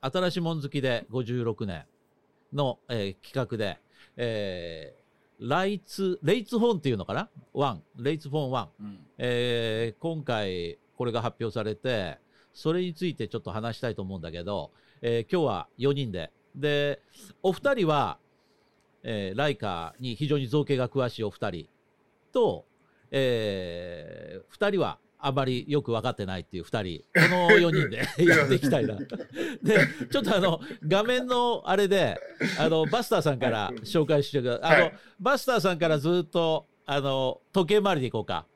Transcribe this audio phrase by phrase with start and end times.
[0.00, 1.84] 新しいもん好きで56年
[2.52, 3.78] の、えー企画で、
[4.16, 5.00] えー
[5.42, 7.30] ライツ、レイツフォンっていうのかな？
[7.54, 8.68] ワン、レイツフォン1。
[8.80, 12.18] うんえー今回これが発表されて、
[12.52, 16.30] それについてちょっと話したいと思うんだけど、えー今日は4人で。
[16.54, 17.00] で、
[17.42, 18.18] お二人は、
[19.02, 21.68] えーライカに非常に造形が詳しいお二人
[22.32, 22.66] と、
[23.10, 28.96] えー二人はあまりよく分かってないっていう二人、この4人で やっていきたいな。
[28.96, 29.06] で、
[30.10, 32.18] ちょっとあの、画面のあれで、
[32.58, 34.76] あの、バスターさんから紹介してください。
[34.76, 38.46] あの、はいバスターさんからずっと、あの、時計回りでいこうか。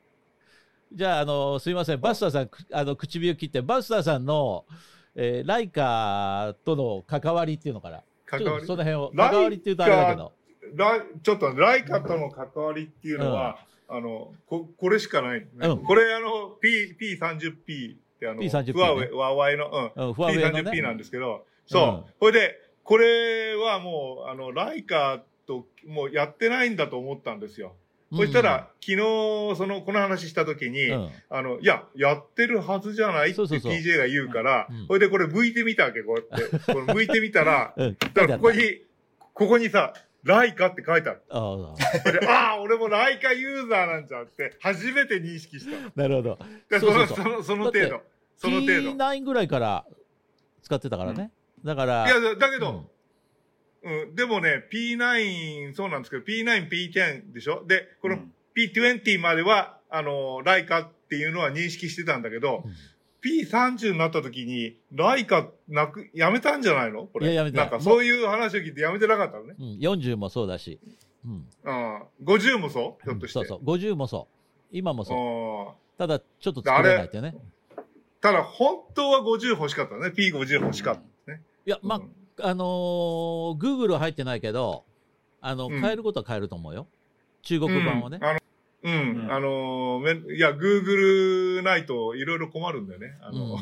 [0.91, 2.01] じゃあ、あの、すいません。
[2.01, 4.65] バスターさん、くあの、唇切って、バスターさんの、
[5.13, 8.01] えーライカとの関わりっていうのかな。
[8.25, 8.45] 関わり？
[8.45, 10.33] ちょっとその辺を、関わりっていうとあれだけど。
[10.73, 15.83] ライちょっとライカとの関わりっていうのは、あのここれしかない、ねうん。
[15.83, 18.73] これあの P P30P ってあの P30P ね。
[18.73, 20.07] フワウェイワーワイの、うん。
[20.07, 20.97] うん、フワウェイの P30P なんね。
[20.97, 21.83] ですけど、そう。
[21.83, 27.73] うんこれで、これはもう、あの、ライカと、もうやってないんだと思ったんですよ。
[28.13, 28.97] そしたら、昨日、
[29.57, 33.73] その、この話した時に、うん、うんあの、いや、やってるはずじゃないってそうそうそう。
[33.73, 36.73] TJ が言うからうん、それでこれ向いてみたわけ、こうやって。
[36.73, 37.97] これ向いてみたら、 うん。
[37.97, 38.81] だからここに、
[39.33, 39.93] ここにさ、
[40.25, 41.21] ライカって書いてある。
[41.29, 41.73] あ
[42.27, 45.77] ああ、俺もライカユーザーなんじゃんって、初めて認識した。
[45.87, 46.39] あ、なるほど。
[46.67, 48.01] でその、その、その程度。
[48.35, 48.89] その程度。
[48.89, 49.85] い P9 ぐらいから
[50.63, 51.31] 使ってたからね。
[51.63, 52.89] だから、や、だだけど、
[53.83, 57.63] うんうん、でもね、P9、そうなんですけど、P9、P10 でしょ？
[57.67, 62.71] で、このうん P20 までは、あの、ライカっていうのは認識してたんだけど、うん
[63.25, 67.05] P30 になった時に、ライカなく、やめたんじゃないの？
[67.07, 67.27] これ。
[67.27, 69.55] いややめてなんかそういう話を聞いてやめてなかったのね。
[69.59, 70.79] うん、40もそうだし、
[71.25, 72.01] うん、うん。
[72.23, 73.03] 50もそう？
[73.03, 73.33] ひょっとして。
[73.33, 74.67] そうそう、50もそう。
[74.71, 75.17] 今もそう。
[75.69, 77.37] うんただ、ちょっと作れないってね。
[78.19, 80.07] ただ、本当は50欲しかったね。
[80.07, 81.41] P50 欲しかったね。
[81.65, 84.83] いや、まうんあ、あのー、Google 入ってないけど、
[85.39, 86.85] あの、うん変えることは変えると思うよ。
[87.43, 88.17] 中国版をね。
[88.21, 88.39] うんあの、
[88.85, 89.31] うん、うん。
[89.33, 90.01] あの
[90.31, 93.17] いや、Google ないといろいろ困るんだよね。
[93.21, 93.35] あうん。
[93.35, 93.57] の、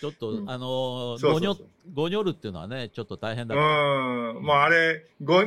[0.00, 0.50] ちょっと、うん。
[0.50, 1.56] あのーそうごにょ
[1.94, 4.32] ごにょるっていうのはね、ちょっと大変だうから。
[4.32, 4.42] ん。
[4.42, 5.42] まあ、あれ、ご、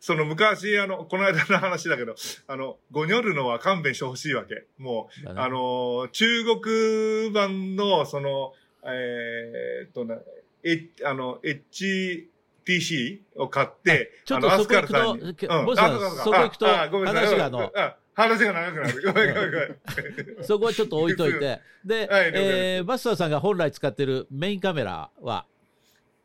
[0.00, 2.16] その昔、あの、この間の話だけど、
[2.48, 4.64] あの、ごにょるのは勘弁してほしいわけ。
[4.78, 5.40] もう、だね。
[5.40, 8.52] あのー、中国版の、その、
[8.84, 10.16] えーっとね、
[10.64, 11.38] え、あの、
[12.66, 15.20] HTC を買って、ちょっとあの、アそこ行くスカルさんに。
[15.20, 17.26] とけボスさんあそこ行くとああごめんなさい。
[17.26, 19.02] 話があのうん話が長くなる。
[19.02, 20.44] ごめんごめんごめん。
[20.44, 21.60] そこはちょっと置いといて。
[21.84, 25.46] で、はいえーバスターさんが本来使ってるメインカメラは、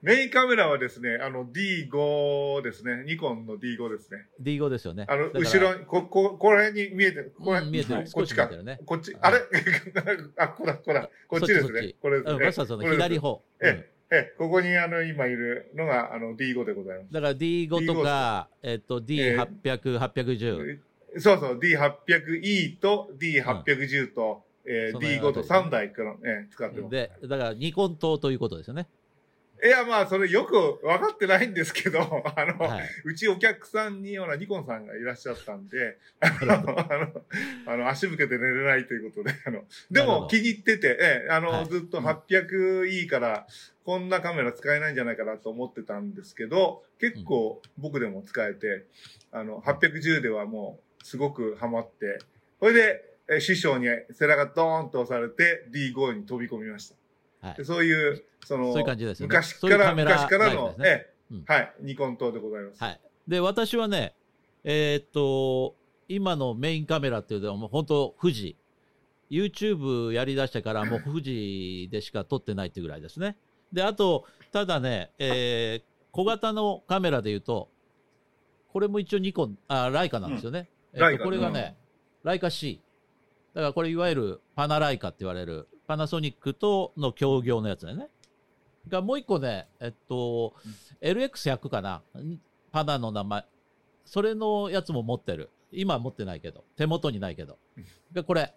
[0.01, 3.03] メインカメラはですね、あの D5 ですね。
[3.05, 4.27] ニコンの D5 ですね。
[4.41, 5.05] D5 ですよね。
[5.07, 7.33] あの、後ろに、こ、こ、ここら辺に見えてる。
[7.35, 8.47] ここらうん見えてるこっちか。
[8.85, 9.39] こっち、はいあれ？
[10.37, 11.09] あ、ここだ、ここだ。
[11.27, 11.71] こっちです。
[11.71, 12.45] ねこれですうんね。
[12.45, 13.41] バスターさんの左方。
[13.61, 17.13] えうんえ、ここにあの、今いるのが、あの、D5 でございます。
[17.13, 20.79] だから D5 とか、えっと、D800、810。
[21.19, 26.91] そうそう、D800E と D810 と、えーその辺 D5 と3台から、えー使ってます。
[26.91, 28.87] で、だからニコン灯ということですよね。
[29.63, 31.99] いや、まあ、それよく分かってないんですけど、
[32.35, 32.83] あの、はい。
[33.05, 37.23] うちお客さんにほら、ニコンさんがいらっしゃったんで、 あの、あの、
[37.65, 43.47] あの足向けて寝れないということで、あの、でも気に入ってて、ええ、あの、はいずっと 800E から、
[43.83, 48.85] こんなカメラ使えないんじゃないかなと思ってたんですけど、結構僕でも使えて、
[49.31, 52.19] あの、810ではもう、すごくハマって、
[52.59, 56.95] それで、え師匠に背中ドーンと押されて D5 に飛び込みました。
[57.47, 59.35] はいでそういう、その、そういう感じですよね。
[59.35, 60.75] 昔から、昔からのね。
[60.79, 62.81] ええうんはい、ニコン灯でございます。
[62.81, 62.99] はい。
[63.27, 64.15] で、私はね、
[64.63, 65.75] えーっと、
[66.07, 68.55] 今のメインカメラっていうのはもう本当富士。
[69.29, 73.35] YouTube やりだしてからもう富士でしか撮ってないっていうぐらいですね。
[73.73, 77.69] で、あと、ただね、えー小型のカメラで言うと、
[78.73, 80.67] これも一応ニコン、あ、ライカなんですよね。
[80.97, 81.75] えっと、これがね、
[82.23, 82.81] ライカ C。
[83.53, 88.09] だからこれいわゆるパナライカって言われる、パナソニックとの協業のやつだよね。
[88.87, 90.53] がもう一個ね、えっと、
[91.01, 92.01] LX100 かな。
[92.71, 93.45] パナの名前。
[94.05, 95.49] それのやつも持ってる。
[95.71, 96.63] 今は持ってないけど。
[96.75, 97.57] 手元にないけど。
[98.11, 98.53] で、これ。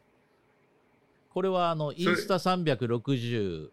[1.30, 3.70] これはあの、インスタ360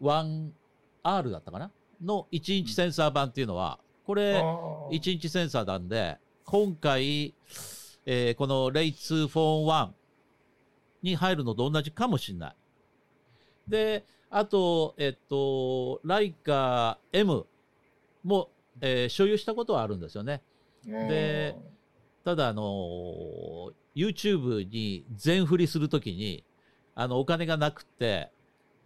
[0.00, 1.70] 1R だったかな
[2.02, 7.34] の1インチセンサー版っていうのは、これ、あー1インチセンサーなんで、今回、
[8.10, 9.90] えーこのレイ2フォン1
[11.02, 12.56] に入るのと同じかもしれない。
[13.68, 17.44] で、あと、えっと、ライカ M
[18.24, 18.48] も、
[18.80, 20.40] えー所有したことはあるんですよね。
[21.08, 21.54] で
[22.24, 26.44] ただ、あのー YouTube に全振りするときに、
[26.94, 28.30] あの、お金がなくて、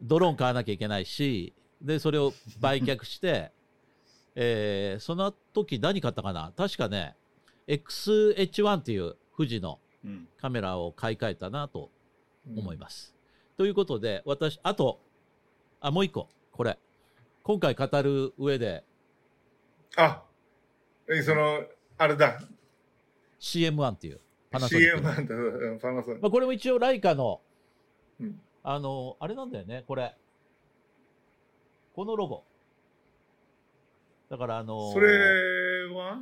[0.03, 3.53] ドローン買わなきゃいけないし、でそれを売却して、
[4.35, 6.53] えーその時何買ったかな？
[6.57, 7.15] 確かね
[7.77, 10.29] XH1 っていう富士のうん。
[10.37, 11.91] カメラを買い替えたなと
[12.57, 13.15] 思いまます。
[13.57, 15.01] ということで私あと
[15.81, 16.79] あもう一個これ
[17.45, 18.85] 今回語る上で
[19.95, 20.23] すあ、
[21.09, 21.63] えその、
[21.99, 22.41] あれだ。
[23.41, 24.21] CM1 っていう
[24.51, 26.23] パナソニック CM のなんだ、うんパナソニック。
[26.23, 27.41] まあ、これも一応ライカの、
[28.21, 30.15] うんあのあれなんだよねこれ
[31.95, 32.45] このロゴ
[34.31, 35.09] だからあのそれ
[35.93, 36.21] は？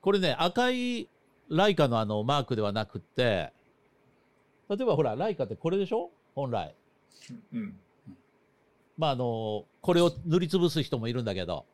[0.00, 1.08] これね赤い
[1.48, 3.52] ライカのあのマークではなくって
[4.68, 6.10] 例えばほらライカってこれでしょ？
[6.34, 6.74] 本来。
[7.52, 7.76] うん。
[8.96, 11.66] まああのこれを塗りつぶす人もいるんだけど。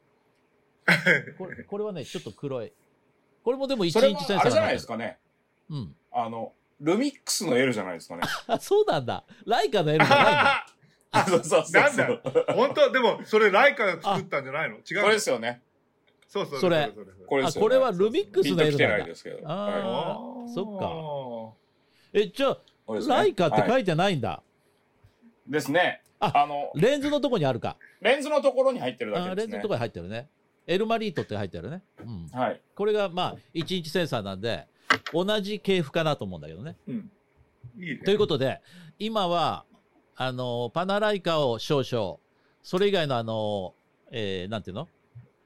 [1.36, 2.72] これこれはねちょっと黒い。
[3.44, 5.18] これもでも1それはインチセンサーあれじゃないですかね。
[5.68, 5.94] うん。
[6.10, 8.22] あの、ルミックスの L じゃないですかね。
[8.46, 9.24] あそうなんだ。
[9.44, 10.66] ライカの L じゃないんだ
[11.12, 12.06] あそうそうそうなんだ
[12.54, 14.76] 本当でも、それライカが作ったんじゃないの？
[14.76, 15.02] 違うの？
[15.02, 15.62] これですよね。
[16.36, 16.60] そうそう。
[16.60, 16.92] それ。
[17.26, 17.44] これ。
[17.44, 19.50] あこれはルミックスのピンと L 来てなんだないですけど。
[19.50, 19.82] あはい。
[20.50, 21.56] ーそっか。
[21.56, 22.58] っえじゃあ
[23.08, 23.70] ライカってはい。
[23.70, 24.42] 書いてないんだ、
[25.46, 26.02] ですね。
[26.18, 27.76] ああの、レンズのとこにあるか。
[28.00, 29.32] レンズのところに入ってるだけですね。
[29.32, 29.68] あレンズのと。
[29.68, 30.28] こに入ってるね。
[30.66, 32.60] エルマリートって入ってるね、うん、はい。
[32.74, 34.66] これがまあ1インチセンサーなんで
[35.12, 36.76] 同じ系譜かなと思うんだけどね。
[36.88, 37.10] うん。
[37.78, 37.98] いいね。
[38.04, 38.60] ということで
[38.98, 39.64] 今は
[40.16, 42.18] あのパナライカを少々。
[42.62, 43.74] それ以外のあの、
[44.10, 44.88] えーなんていうの？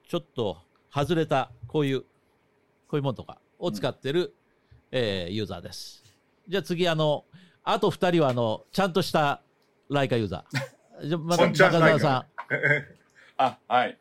[0.07, 0.57] ちょっと
[0.93, 2.07] 外れたこういうこ
[2.93, 4.33] ういうものとかを使ってる、
[4.91, 6.03] えーユーザーです。
[6.47, 7.25] じゃあ次あの
[7.63, 9.41] あと2人はあのちゃんとした
[9.89, 11.07] ライカユーザー。
[11.07, 12.25] じゃあまた中澤さ
[13.37, 13.97] あ、 はい。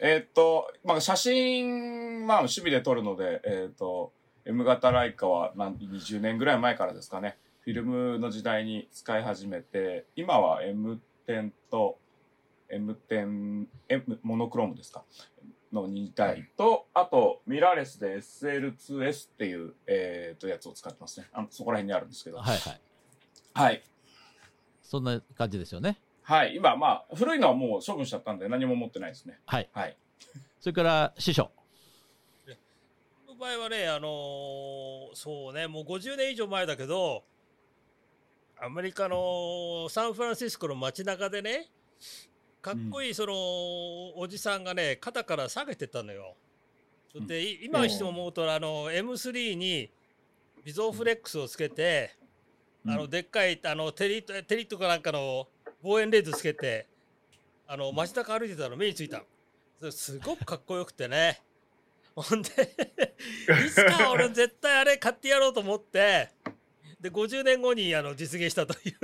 [0.00, 4.12] えーっと、まあ、写真、まあ、趣味で撮るので、えーっと、
[4.44, 7.38] M 型ライカは何20年ぐらい前からですかね。
[7.60, 11.96] フィルムの時代に使い始めて、今は M10 と
[12.70, 15.02] M10、M、モノクロームですか
[15.74, 21.26] の2台と、あと、ミラーレスで SL2S っていう、えーっと、やつを使ってますね。
[21.32, 22.38] あのそこら辺にあるんですけど。
[22.38, 22.80] んはいはい
[23.54, 23.82] はい。
[24.82, 26.56] そんな感じですよねはい。
[26.56, 29.38] 今、まあ、古いのはもう処分しちゃったんで何も持ってないですね。
[29.46, 29.96] はいはい。
[30.60, 31.50] それから師匠
[33.28, 37.24] の場合はね、あのーそうね、もう50年以上前だけど、
[38.60, 41.68] アメリカのサンフランシスコの街中でね、
[42.64, 43.34] かっこいいその、
[44.18, 46.34] おじさんがね、肩から下げてたのよ。
[47.14, 49.90] で、い今にしても思うと、あの、M3 に
[50.64, 52.16] ビゾーフレックスをつけて、
[52.86, 55.46] あの、でっかい、あの、テリット、テリットかなんかの
[55.82, 56.86] 望遠レンズつけて、
[57.66, 59.24] あの、街中歩いてたの目についたの。
[59.80, 61.42] それすごくかっこよくてね。
[62.16, 66.30] ほんで、 いつか俺絶対あれ買ってやろうと思って、
[66.98, 68.94] で、50年後にあの実現したとい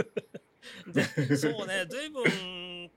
[0.87, 0.93] う。
[0.95, 2.91] で、そうね、随分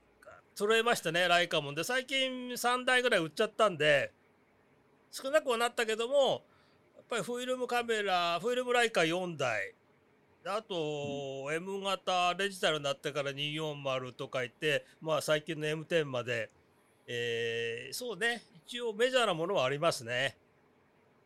[0.54, 1.74] 揃えましたね、ライカも。
[1.74, 4.12] で、最近3台ぐらい売っちゃったんで、
[5.10, 6.44] 少なくはなったけども、
[6.96, 9.74] やっぱりフィルムカメラ、フィルムライカ4台、
[10.46, 16.50] あと、M 型デジタルになってから240とか言って、まあ最近の M10 まで、
[17.06, 20.36] えーそうね、一応メジャーなものはありますね。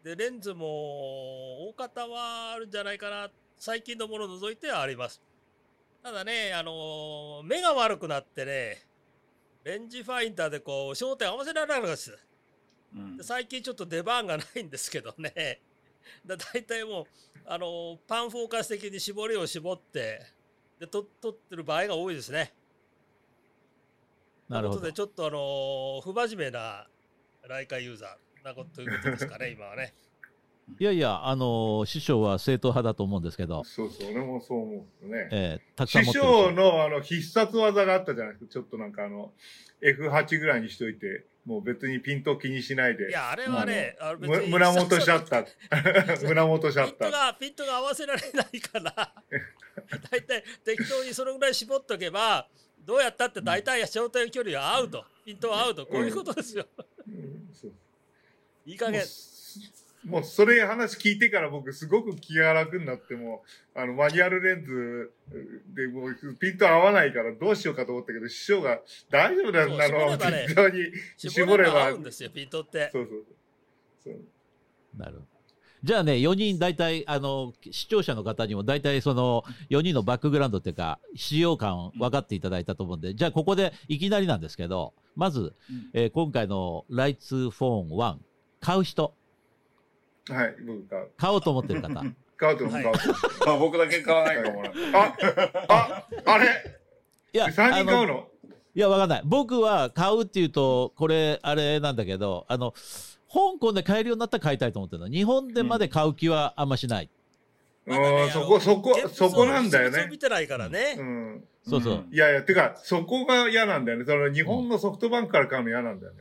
[0.05, 3.31] で、レンズも大方はあるんじゃないかな。
[3.59, 5.21] 最近のものを除いてはあります。
[6.03, 8.88] ただね、あの目が悪くなってね、
[9.69, 12.19] レンジファインダーでこう、焦点合わせられなくなるんです。
[12.95, 15.61] うんで最近ちょっと出番がないんですけどね。
[16.25, 17.07] だ大体もう、
[17.45, 20.25] あのーパンフォーカス的に絞りを絞って、
[20.79, 22.55] で、と撮ってる場合が多いですね。
[24.49, 26.89] なるほどということで、ちょっとあのー不真面目な
[27.43, 29.93] ライカユーザーなことということですかね、今はね。
[30.79, 35.29] いやいやあの師匠は正統派だと思うんですけど、そうそう、俺もそう思うね。
[35.33, 38.53] えーたくさん持師ってるし匠のあの必殺技があったじゃないですか。
[38.53, 39.33] ちょっとなんかあの、
[39.83, 43.13] F8 ぐらいにしといて、もう別にピント気にしないでい。
[43.13, 45.47] や、あれはね、胸元シャッター。
[46.29, 46.99] 胸元シャッター。
[46.99, 49.15] ピントが、ピントが合わせられないから、
[50.11, 52.49] 大体適当にそのぐらい絞っとけば、
[52.85, 56.67] どうやったって大体焦点距離は合うと、ピントは合うと、こういうことですよ。
[57.09, 57.49] うん
[58.67, 59.03] いい加減。
[60.09, 63.43] もうそれ話聞いてから僕すごく気が楽になっても
[63.75, 65.13] あのマニュアルレンズ
[65.75, 70.85] でもうピント合わないからどうしようかと思ったけど師匠が大丈夫だよあのね適当に。
[71.17, 71.69] 絞絞れば。
[71.69, 72.89] れば合うんですよ、ピントって。
[72.93, 73.25] そうそう
[74.05, 74.99] そう。
[74.99, 75.27] なるほど。
[75.85, 85.55] じゃあね4人大体あの視聴者の方にも大体その4人のバックグラウンドっていうか使用感分かっていただいたと思うんでじゃあここでいきなりなんですけどまず、
[85.93, 88.17] えー今回のライツフォーン1
[88.61, 89.15] 買う人
[90.33, 92.03] はい僕買う買おうと思ってる方
[92.37, 94.71] 買うと思う買うと思うまあ僕だけ買わないかもな。
[94.95, 95.15] あ
[95.69, 96.47] ああれ？
[97.33, 98.29] いや3人買うあのの
[98.75, 99.23] いや、わかんない。
[99.25, 102.73] 僕は買うっていうと、これ、あれなんだけど、あの、
[103.33, 105.09] 香港で買えるようになったら買いたいと思ってるの。
[105.09, 107.11] 日本でまで買う気はあんましない。
[107.87, 110.19] うんねそこ、そこそこなんだよねを見。
[110.19, 110.95] てないからね。
[110.97, 111.45] うん。
[111.67, 111.95] そうそう。
[112.09, 114.05] んいやいや、てか、そこが嫌なんだよね。
[114.05, 116.19] その日本のソフトバンクから買うの嫌なんだよね。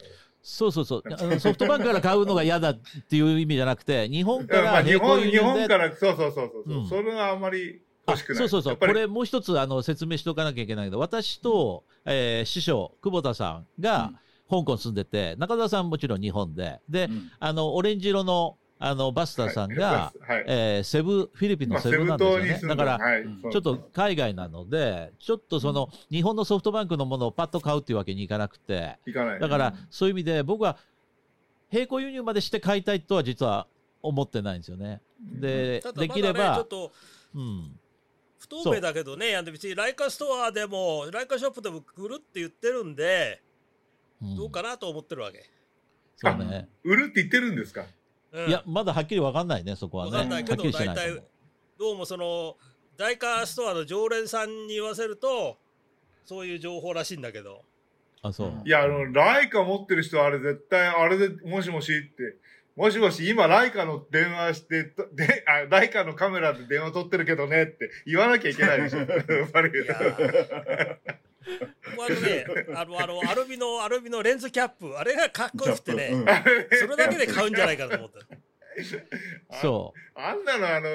[0.50, 1.40] そうそうそう。
[1.40, 5.20] ソフトバンクから買うのが嫌だっていう意味じゃなくて、日本から日本
[5.68, 6.74] から、そうそうそうそう。
[6.74, 8.38] うんそれはあんまりあ欲しくない。
[8.38, 8.78] そうそうそう。
[8.78, 14.14] これもう一つあの説明しておかなきゃいけないけど、私と、えー師匠、久保田さんが
[14.50, 20.46] 香港住んでて、中澤さんもちろん日本で、で、うんあの、オレンジ色の、あの、バスターさんが、はい。
[20.48, 22.46] えーセブ、フィリピンまあ、のセセブブなんですよね。
[22.48, 29.40] 島に住んでだから、はいちょっと海外なので、ちょっとその、日本のソフトバンクのものをパッと買うっていうわけにいかなくて、行かない。
[29.40, 30.78] だからうん、そういう意味で、僕は、
[31.72, 33.68] 並行輸入までして買いたいとは実は
[34.02, 35.02] 思ってないんですよね。
[35.22, 36.92] でた、だできれまだね、ちょばっ、と
[37.36, 37.80] うん。
[38.40, 43.42] 不透明だけどね、あの別にライカストアでも、ライカショップでも売るって言ってるんで、
[44.22, 45.44] うんどうかなと思ってるわけ。
[46.16, 46.68] そうね。
[46.84, 47.86] 売るって言ってるんですか？
[48.32, 50.12] うんいや、まだはっきりわかんないね、そこはね。
[50.12, 51.24] わかんないけど、大体。
[51.80, 52.58] どうもその、
[52.98, 55.58] ダイカーストアの常連さんに言わせると、
[56.26, 57.64] そういう情報らしいんだけど。
[58.22, 58.62] あ、そう。
[58.66, 62.36] いや、あの、ライカ持ってる人はあれ絶対、あれで、もしもしって、
[62.76, 69.00] もしもし、今、ライカの電話して、とで、あ、ライカのカメラで電話取ってるけどねって言わなきゃいけないでしょ。
[69.02, 69.72] やっぱり
[71.98, 76.26] あのね、あの、あの、アルビの、アルビのレンズキャップ、あれがかっこよくてね、うん
[76.78, 78.18] それだけで買うんじゃないかと思って。
[79.62, 80.90] そあんなの、あの、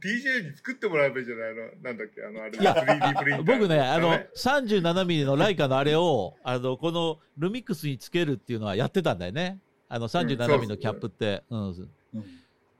[0.00, 1.64] TJ に作ってもらえばいいじゃないの？
[1.82, 3.44] なんだっけ、あの、あれ、いや 3D プリンタう。
[3.44, 3.58] ー。
[3.58, 9.58] 僕ね、あのダメ、37ミリのライカのあれを、あの、このルミックスにつけるっていうのはやってたんだよね。
[9.88, 11.42] あの、37ミリのキャップって。
[11.50, 11.68] うん。
[11.68, 11.90] うん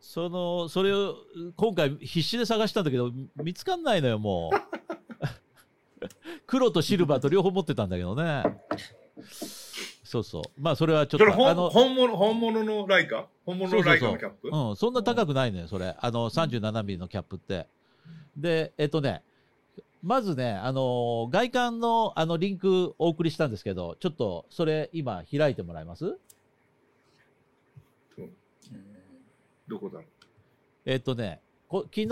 [0.01, 1.17] その、それを、
[1.57, 4.57] 今回必死で探したんだけど、見つかんないのよ、もう。
[6.49, 8.43] 黒とシルバーと両方持ってたんだけどね。
[10.03, 10.43] そうそう。
[10.59, 13.27] まあ、それはちょっと、あの、本本物、本物のライカ？
[13.45, 14.49] 本物のライカのキャップ？
[14.51, 15.95] うん、そんな高くないのよ、それ。
[15.99, 17.67] あの、37ミリのキャップって。
[18.35, 19.23] で、えっとね、
[20.03, 26.17] まずね、あの、外観の、あの、リンクお送りしたんですけど、ちょっと、それ、今、開いてもらえます？
[29.69, 30.05] どこだろ
[30.87, 32.07] えっとね、こ昨日、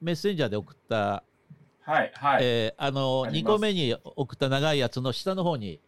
[0.00, 1.22] メッセンジャーで送った、
[1.84, 2.44] はい、はい。
[2.44, 5.80] えーあの、2あります個目に送った長いやつの下の方に、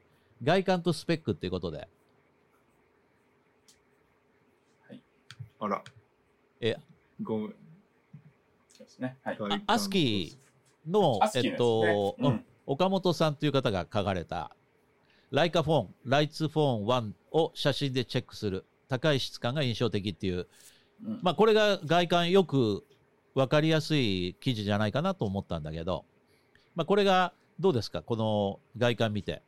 [0.43, 1.89] 外観とスペックっていうことで、
[4.91, 4.95] う
[5.61, 5.83] あら。
[6.61, 6.77] え、
[7.23, 7.49] ごめん。
[7.49, 7.55] で
[8.87, 9.17] すね。
[9.23, 9.39] はい。
[9.41, 14.51] あアスキーのーえっと、ねうん岡本さんという方が書かれた、
[15.31, 20.49] ライカフォン、ライツフォン1を写真でチェックする、高い質感が印象的っていう、
[21.05, 22.85] うんまあ、これが外観よく
[23.37, 26.07] 分かりやすい記事じゃないかなと思ったんだけど、
[26.75, 29.43] まあ、これがどうですか、この外観見て。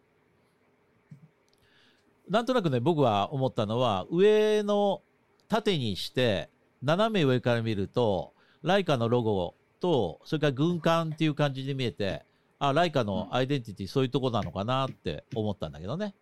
[2.29, 5.01] なんとなくね、僕は思ったのは、上の
[5.49, 6.51] 縦にして、
[6.83, 12.27] 斜め上から見ると、ライカのロゴと、それから軍艦っていう感じに見えて、
[12.59, 16.15] あ、ライカのアイデンティティそういうとこなのかなって思ったんだけどね。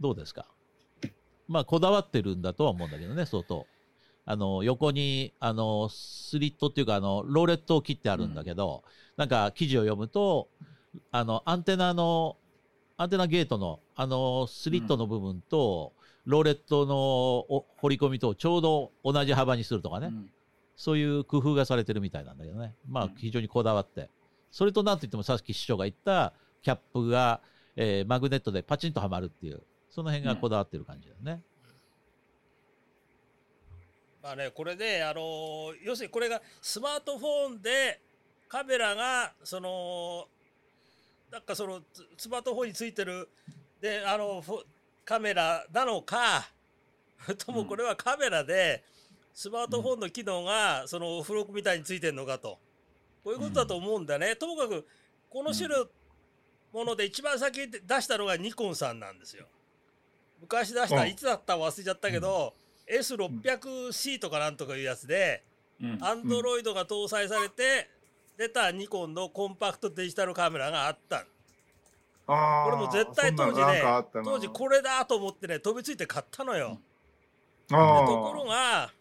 [0.00, 0.46] どうですか？
[1.48, 3.66] まあ、こだわってるんだとは思うんだけどね、相当。
[4.26, 8.84] あの、横に、あの、スリットっていうか、あの、ローレットを切ってあるんだけど、
[9.16, 10.48] なんか記事を読むと、
[11.10, 12.36] あの、アンテナの、
[12.96, 15.92] アンテナゲートの、あの、スリットの部分と、
[16.24, 20.30] ローレットのお掘り込みとちょうど同じ幅にするとかね、うん
[20.76, 22.74] そういう工夫がされてるみたいなんだけどね。
[22.88, 24.10] まあうん、非常にこだわって。
[24.50, 27.40] それとなんといってもさっき師匠が言ったキャップが、
[27.76, 31.42] えーマグネットでパチンとはまるっていう、その辺がこだわってる感じだよね。
[34.24, 38.00] まあね、これで、あのー要するにこれがスマートフォンで
[38.48, 40.24] カメラが、その、
[41.30, 41.82] なんかその
[42.16, 43.28] ススマートフォンについてる、
[43.82, 44.42] で、あの、
[45.04, 46.48] カメラなのか、
[47.36, 48.82] ともこれはカメラで、
[49.34, 52.58] スマートフォンの機能が、その付録みたいについてるのかと。
[53.24, 54.36] こういうことだと思うんだね。
[54.36, 54.86] ともかく、
[55.28, 55.86] この種類
[56.72, 59.46] もので一番先に出したのがニコンさんなんですよ。
[60.40, 62.54] 昔出した、うんいつだったか忘れちゃったけど、
[62.90, 65.42] S600C とかなんとかいうやつで、
[65.82, 67.90] うんアンドロイドが搭載されて
[68.38, 71.26] 出たニコンのコンパクトデジタルカメラがあった。
[72.26, 72.64] ああ。
[72.64, 76.78] これも絶対当時ねかあった、な当時これだと思ってね、飛びついて買ったのよ。
[77.68, 78.92] でああところが、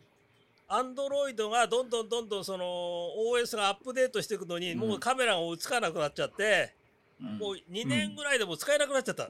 [0.67, 6.73] アンドロイドがどんどんどんどんその OS がアップデートしていくのに、うんもうカメラが追いつかなくなっちゃって、
[7.21, 9.29] うんもう2年ぐらいでも使えなくなっちゃった。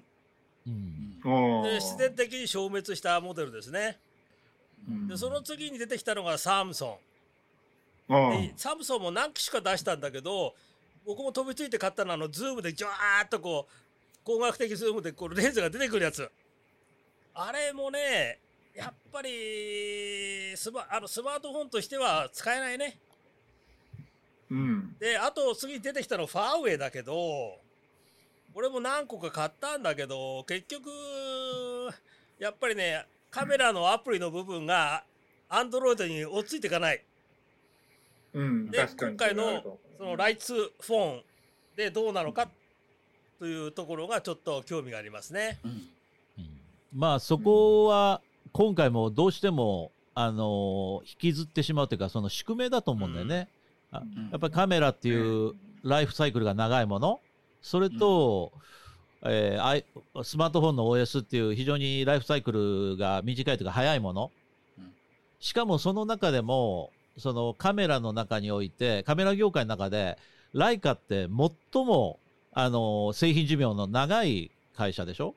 [0.66, 4.00] 自然的に消滅したモデルですね。
[4.90, 7.00] うんでその次に出てきたのがサムソ
[8.10, 8.54] ン。
[8.58, 10.54] サムソンも何機種か出したんだけど
[11.06, 13.74] 僕も飛びついて買ったのはあのズームでジャーッとこう
[14.26, 16.30] 光学的ズームでこうレンズが出てくるやつ
[17.34, 18.40] あれもね
[18.76, 23.00] やっぱりスマあのスマートフォンとしては使えないね
[24.50, 24.96] うん。
[25.00, 27.58] であと次出てきたのファーウェイだけど
[28.54, 30.90] 俺も何個か買ったんだけど結局
[32.40, 35.04] やっぱりねカメラのアプリの部分が
[35.50, 37.04] アンドロイドに追っついていかない。
[38.34, 38.70] うん。
[38.70, 39.12] で確かに。
[39.12, 41.24] 今回のそのライツフォン
[41.76, 42.48] でどうなのか
[43.40, 45.60] というところがちょっと興味がありますね。
[45.64, 45.72] うん。
[45.72, 45.88] うん
[46.96, 48.22] まあそこは
[48.52, 53.50] 今回もどうしても、あのー引きずってしまうというかその宿命だと思うんだよね、
[53.92, 54.30] あん。
[54.32, 57.20] やっぱりカメラっていうライフサイクルが長いもの。
[57.64, 58.52] それと、
[59.26, 59.86] えーアイ
[60.24, 64.32] スマートフォンの OS っていう非常にライフサイクルが短いというか早いもの、
[64.78, 64.92] うん。
[65.40, 70.18] しかもその中でもそのカメラの中においてカメラ業界の中で
[70.54, 71.28] ライカって
[71.74, 72.20] 最も、
[72.52, 75.36] あのー製品寿命の長い会社でしょ？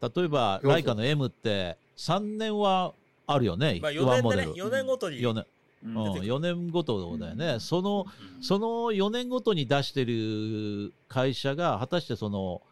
[0.00, 2.92] 例えばライカの M って3年は
[3.26, 4.52] あるよね、まあ、ワ4年でねンモデル。
[4.52, 5.46] 4年ごとに4年。
[5.84, 5.96] うん。
[5.96, 7.60] うん、4年ごとだよね、うん。
[7.60, 8.06] その
[8.40, 12.62] その4年ごとに出してる会社が果たしてその、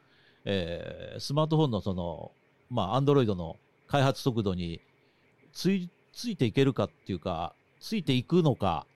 [0.44, 2.32] えースマートフォンのその
[2.70, 3.56] まあアンドロイドの
[3.87, 4.80] 開発速度に
[5.52, 8.87] ついついていけるかっていうかついていくのか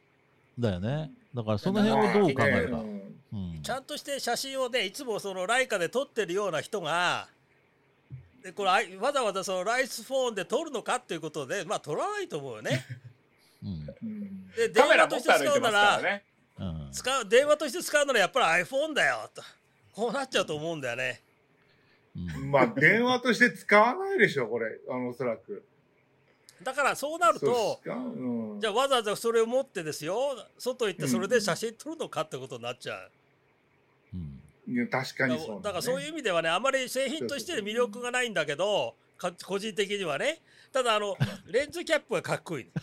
[0.58, 1.10] だよね。
[1.34, 2.82] だからその辺をどう考えるか、
[3.62, 7.28] ちゃんとして写真をねいつもそのライカで撮ってるような人が
[8.42, 12.84] でこれわざわざそのライスフォンで撮るのかっていうことでまあ撮らないと思うよね。
[13.62, 13.70] うん。
[14.02, 14.48] うん。
[14.52, 16.22] で電話として使うならね。
[16.58, 16.88] うん。
[16.92, 19.42] 使う電話として使うならやっぱり iPhone だよと。
[19.92, 21.22] こうなっちゃうと思うんだよね。
[22.37, 22.50] うん。
[22.50, 24.78] まあ、電話として使わないでしょ、これ。
[24.88, 25.64] あの、おそらく。
[26.62, 27.96] だからそうなると使う。
[27.96, 28.61] うん。
[28.61, 30.16] じゃあわざわざそれを持ってですよ。
[30.59, 33.11] 外行ってそれで写真撮るのかってことになっちゃう。
[34.14, 34.40] うん。
[34.68, 40.40] いや確かだにそう、だからそういう意味ではねあまり製品として魅力がないんだけどか個人的にはね。
[40.72, 42.70] ただあの レンズキャップがかっこいい。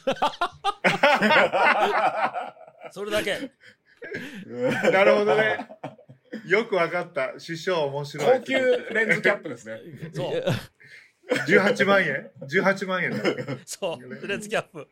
[2.92, 3.52] それだけ。
[4.92, 5.68] なるほどね。
[6.46, 7.40] よくわかった。
[7.40, 8.40] 師匠面白い。
[8.40, 8.54] 高級
[8.94, 9.80] レンズキャップですね。
[10.14, 10.44] そう
[11.48, 13.24] 18万円 ?18 万円だ。
[13.66, 14.88] そうレンズキャップ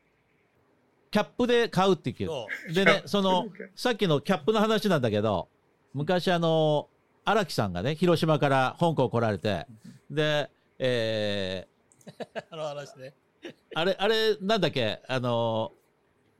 [1.12, 2.32] キャップで買うって言う
[2.70, 5.50] そでね、その、さっきのキャップの話なんだけど、
[5.94, 6.88] 昔あの、
[7.26, 9.68] 荒木さんがね、広島から香港来られて、
[10.10, 10.50] で、
[10.80, 11.68] え
[12.08, 15.74] う あの話ねー、あれ、あれ、なんだっけ、あの、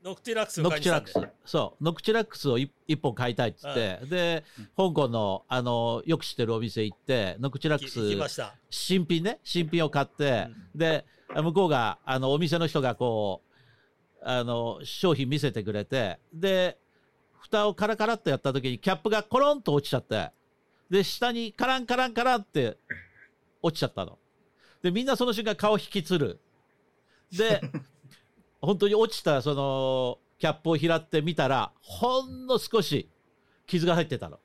[0.04, 1.20] ノクティラックスをノクチラックス。
[1.46, 4.44] そう、ノクチラックスを一一本買いたいっつって、で、
[4.76, 8.00] 香港の、あの、よく知ってるお店行って、ノクチラックス、
[8.70, 13.52] 新品ね、新品を買って、で、向こうが、あの、お店の人がこう、
[14.24, 16.78] あの、商品見せてくれて、で、
[17.40, 20.32] 蓋をカラカラっとやった時にキャップがコロンと落ちちゃって、
[20.90, 22.78] で、下にカランカランカランって
[23.62, 24.18] 落ちちゃったの。
[24.82, 26.40] で、みんなその瞬間顔引きつる。
[27.32, 27.62] で、
[28.62, 33.10] 本当に落ちたそのキャップを拾ってみたら、ほんの少し
[33.68, 34.40] 傷が入ってたの。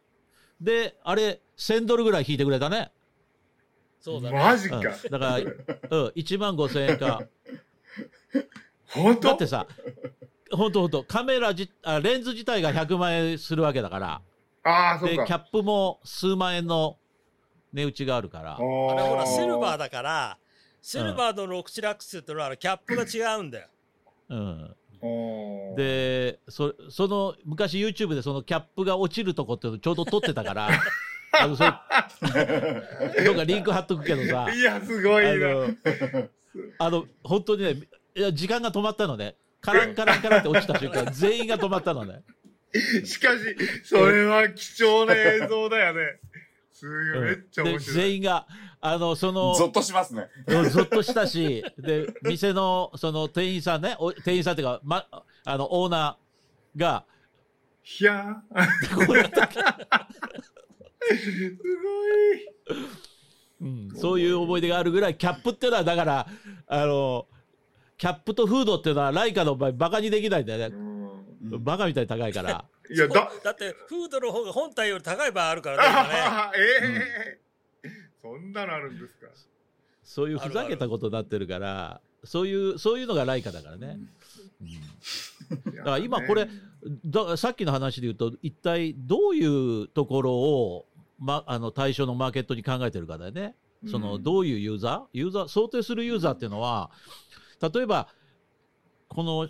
[0.61, 2.91] で、あれ、1000ドルぐらい引いてくれたね。
[4.01, 4.81] そうだねうん、マジか。
[4.81, 5.47] だから、うん、
[6.15, 7.23] 1万5千円か。
[8.89, 9.29] 本当？
[9.29, 9.67] だってさ、
[10.51, 14.23] 本当本当カメラじあ、レンズ自体が100万円するわけだから、
[14.63, 15.27] ああ、そうで、か。
[15.27, 16.99] キャップも数万円の
[17.73, 19.79] 値打ちがあるから、あれほらシルバーだ。
[19.79, 20.39] だから
[20.81, 23.69] シルバーのノクチラックスっていうのはあのキャップが違うんだよ
[24.29, 24.77] うん。
[25.77, 30.69] で、そその、昔 YouTube でそのキャップが落ちるとこっていうのちょうど撮ってたから、
[31.39, 31.71] あのそれ
[33.25, 35.49] どっかリンク貼っとくけどさ、いや、すごいな。
[36.79, 37.75] あの、本当にね、
[38.15, 39.37] いや時間が止まったのね。
[39.61, 42.23] カランカランカランって落ちた瞬間、 全員が止まったのね。
[43.05, 46.21] しかし、それは貴重な映像だよね。
[46.79, 47.97] すごい、めっちゃ面で、白い。
[47.97, 48.47] 全員が、
[48.83, 50.29] あの、その、ゾッとしますね。
[50.47, 55.07] うんゾッとしたし、で、店の、その店員さんね、お店員さんっていうか、ま、
[55.47, 57.07] あの、オーナーが、
[57.83, 59.07] ひゃー。
[59.07, 59.37] こうやって
[61.17, 61.31] す
[63.63, 66.27] うんそういう思い出があるぐらい、キャップっていうのは、だから、
[66.67, 67.27] あの、
[67.97, 70.77] キャップとフードっていうのは、ライカの場合、バカにできないんだよね。
[71.59, 72.67] バカみたいに高いから。
[72.91, 77.41] いや、だ、だってフードの方が本体より高い場合あるからね今ねあーえ
[77.85, 77.91] え
[78.23, 79.29] そんなのあるんですか。
[80.03, 83.99] そういうふざけたことになってるから、そういう、そういうのがライカだからね。
[84.61, 85.75] うん。
[85.77, 86.49] だから今これ
[87.05, 90.87] ださっきの話で言うと、一体どういうところを、
[91.19, 93.55] ま、あの対象のマーケットに考えてるかだよね。
[93.91, 95.03] そのどういうユーザー？
[95.13, 96.91] ユーザー、想定するユーザーっていうのは、
[97.61, 98.09] 例えば、
[99.09, 99.49] この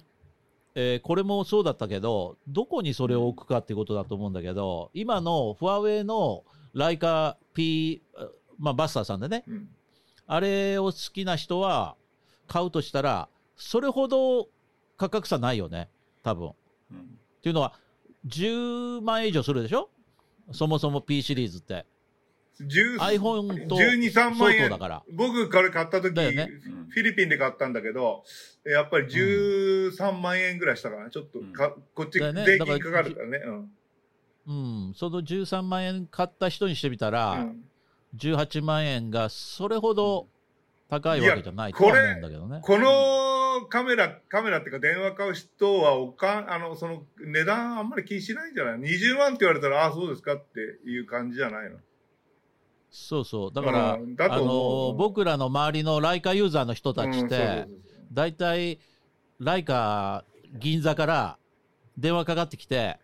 [0.79, 9.69] えーこれもそうだったけど、どこにそれを置くかっていうことだと思うんだけど、今のファーウェイのライカ P、あまあ、バスターさんでね、うん
[10.29, 11.95] あれを好きな人は
[12.49, 14.49] 買うとしたら、それほど
[14.97, 15.89] 価格差ないよね、
[16.23, 16.49] 多分。
[16.49, 16.55] っ
[16.91, 17.73] うんていうのは、
[18.27, 19.89] 10万円以上するでしょ？
[20.53, 21.87] そもそも P シリーズって。
[22.61, 24.79] 10 iPhone と12、3相万円当だ。
[24.79, 25.03] から。
[25.13, 28.25] 僕、これ買った時、ねうんフィリピンで買ったんだけど、
[28.65, 31.11] やっぱり13万円ぐらいしたかな。
[31.11, 33.39] ちょっとか、こっち、税金かかるからね。
[33.45, 33.71] うん
[34.47, 37.67] うん、その13万円買った人にしてみたら、うん
[38.17, 40.29] 18万円がそれほど
[40.89, 42.61] 高いわけじゃないとは思うんだけどね。
[42.63, 51.79] このカメラ、カメラっていうか電話買う人はおかあの、その値段あんまり気にしないんじゃない ?20 万って言われたら、ああ、そうですかっていう感じじゃないの？
[52.97, 53.53] そうそう。
[53.53, 53.99] だから、
[54.31, 57.67] あの僕らの周りのライカユーザーの人たちって、
[58.13, 58.81] 大体、
[59.39, 60.25] ライカ
[60.59, 61.39] 銀座から
[61.99, 62.99] 電話かかってきて、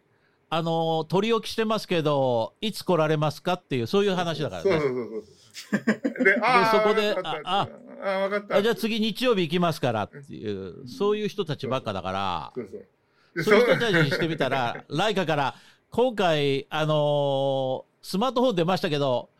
[0.48, 4.70] あの取り置きしてますけど、いつ来られますかっていう、そういう話だからね。
[4.70, 6.24] そうそうそうそう。
[6.24, 6.34] で、
[6.72, 7.68] そこでああ
[8.02, 8.56] あ、わかった。
[8.56, 15.54] あじゃあ次日曜日行きますからっていう、そういう人たちばっかだから、そうそういう人たちにしてみたら、ライカから、
[15.90, 19.30] 今回、あのースマートフォン出ましたけど、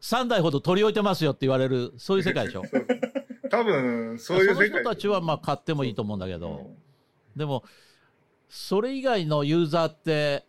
[0.00, 2.62] 3台ほど取り置いてますよって言われる、そういう世界でしょ？
[3.50, 4.70] 多分、そうそいう世界。
[4.70, 6.76] の人たちはまあ買ってもいいと思うんだけど、うん
[7.36, 7.62] でも、
[8.48, 10.44] それ以外のユーザーって、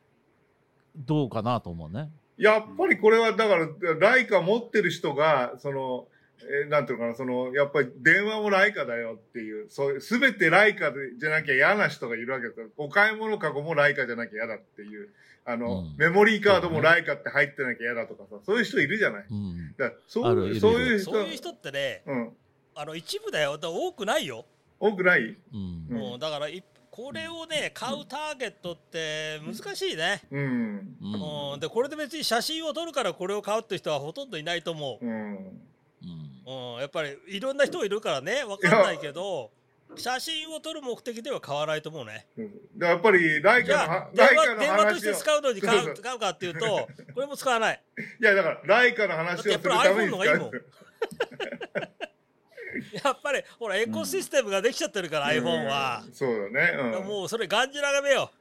[0.95, 2.09] どうかなと思うね。
[2.35, 3.67] やっぱりこれは、だから、
[3.99, 6.07] ライカ持ってる人が、その、
[6.63, 12.69] えーなんていうのかな、その、やっぱり電話もライカだよっていう、そういう、すべてライカでじゃなきゃ嫌な人がいるわけですよ。
[12.77, 15.09] お買い物かごもライカじゃなきゃ嫌だっていう、
[15.51, 19.25] あの、うんメモリーカードもライカって入ってなきゃ嫌だとかさ、そういう人いるじゃない？
[19.29, 19.75] うん。
[19.77, 22.29] だからそうあるいるそういう人、そういう人ってね、うん。
[22.75, 23.57] あの一部だよ。
[23.57, 24.45] だ多くないよ。
[24.79, 25.35] 多くない？
[25.53, 26.19] うん。
[26.19, 30.21] だからいこれをね買うターゲットって難しいね。
[30.31, 30.97] うん。
[31.01, 31.53] うん。
[31.53, 35.05] うん、でこれで別に写真を撮るからこれを買うって人はほとんどいないと思う。
[35.05, 35.13] うん。
[35.13, 39.51] うんうん、やっぱりいろんな人いるからねわかんないけど
[39.95, 42.27] 写真を撮る目的では買わないと思うね。
[42.37, 47.83] うんでやっぱり、ライカのは、電ライカの話電話として使うのに買そうそうう買うかっていうとこれも使わない。
[48.21, 50.51] いや、だから、ライカの話をするために使う。
[53.03, 56.09] やっぱりほらエコシステムができちゃってるから、iPhone はう。
[56.09, 56.99] んそうだね。
[56.99, 57.07] うん。
[57.07, 58.31] もうそれがんじらがめよ。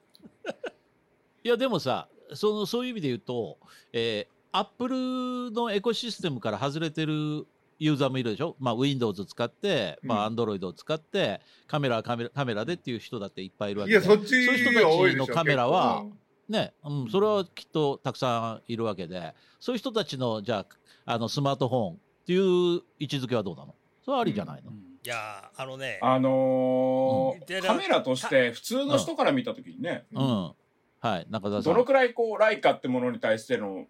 [1.42, 3.58] いや、でもさ、そのそういう意味で言うと、
[3.92, 7.46] えー、アップルのエコシステムから外れてる
[7.78, 13.98] ユーザーもいるでしょ、まあ、Windows を使って、まあ、Android を使って、カメラはカメラカメラでっていう人だっていっぱいいるわけで。
[13.98, 16.04] いや、そっちそういう人たちのカメラは
[16.48, 20.66] ね、うん、それはきっとたくさんいるわけで、そういう人たちの、じゃ
[21.04, 23.74] あ、あのスマートフォンっていう位置づけはどうなの？
[24.04, 25.98] それはありじゃないの、いやーあのね。
[26.02, 27.62] あのーうん。
[27.62, 30.52] カメラとして普通の人から見たときにね、うん。
[31.00, 31.72] はい、中澤さん。
[31.72, 33.86] どのくらいこう、ライカってものに対しての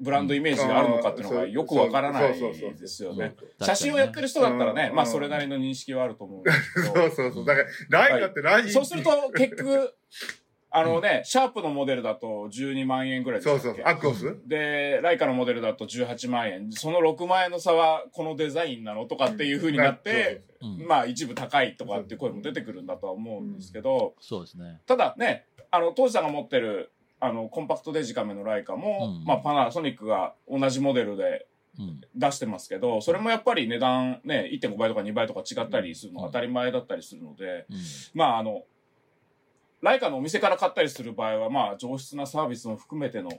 [0.00, 3.34] ブランドイメージがあるのかっていうのがよくわからないそうそうそうそうですよね。
[3.60, 4.96] 写真をやってる人だったらねう、ん。
[4.96, 7.44] まあそれなりの認識はあると思うんですけそうど、そうそう。
[7.44, 9.94] だから、ライカってライそうすると結局、
[10.76, 13.62] あのね、シャープのモデルだと12万円ぐらいでしたっけ？
[13.62, 13.94] そうそうそう。
[13.94, 16.72] アクオスで、ライカのモデルだと18万円。
[16.72, 20.86] その6万円の差はこのデザインなのとかっていう風になって、うん。
[20.88, 24.80] まあ一部高いとかっていう声も出てくるんだとは思うんですけど、そうですね。
[24.86, 26.90] ただね、あの、当時さんが持ってる、
[27.24, 31.46] あの、コンパクトデジカメのライカも、うんまあパナソニックが同じモデルで
[31.78, 32.00] うん。
[32.14, 37.76] 出してますけど、それもやっぱり値段ね、1.5倍とか2倍とか違ったりするのが当たり前だったりするので、うん
[38.14, 38.62] まああの、
[39.82, 43.30] ライカのお店から買ったりする場合は、まあ上質なサービスも含めての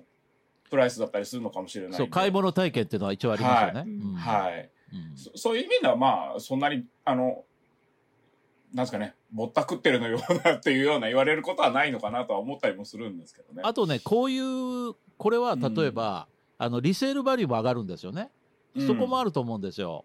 [0.69, 1.97] プライスだったりするのかもしれない。
[1.97, 3.79] そう、買い物体験っていうのは一応ありますよね。
[3.79, 4.69] はいうんはい。
[4.93, 7.45] うんそそういう意味ではまあ、そんなに、あの、
[8.75, 13.61] なんですかね、ぼったくってるのようなっていうような言われることはないのかなとは思ったりもするんですけどね。
[13.63, 18.31] あとね、こういう、これは例えば、あのリセールバリューも上がるんですよね。
[18.85, 20.03] そこもあると思うんですよ。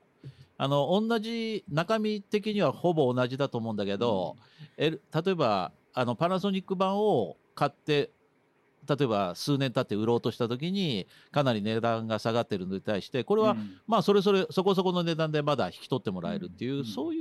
[0.57, 4.37] あの同じ中身的にはほぼ同じだと思うんだけど、
[4.77, 8.13] え例えばあのパナソニック版を買って
[8.89, 17.15] 例えば数年経って売ろうとした時にかなり値段が下がってるのに対してこれは、うんまあそれそれそこそこの値段でまだ引き取ってもらえるっていう、うんそう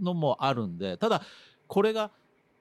[0.00, 1.22] いうのもあるんでただ
[1.66, 2.10] これが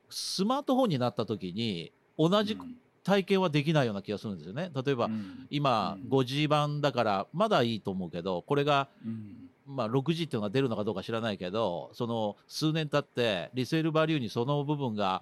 [0.09, 2.57] スマートフォンになった時に同じ
[3.03, 4.71] 体験はできないような気がするんですよね。
[4.75, 5.47] 例えば、うん。
[5.49, 6.09] 今うん。
[6.09, 9.49] 5G 版だからまだいいと思うけどこれが、うん。
[9.65, 15.21] まあ、6G っていうのが出るのかどうか知らないけどその数年経ってリセールバリューにその部分が、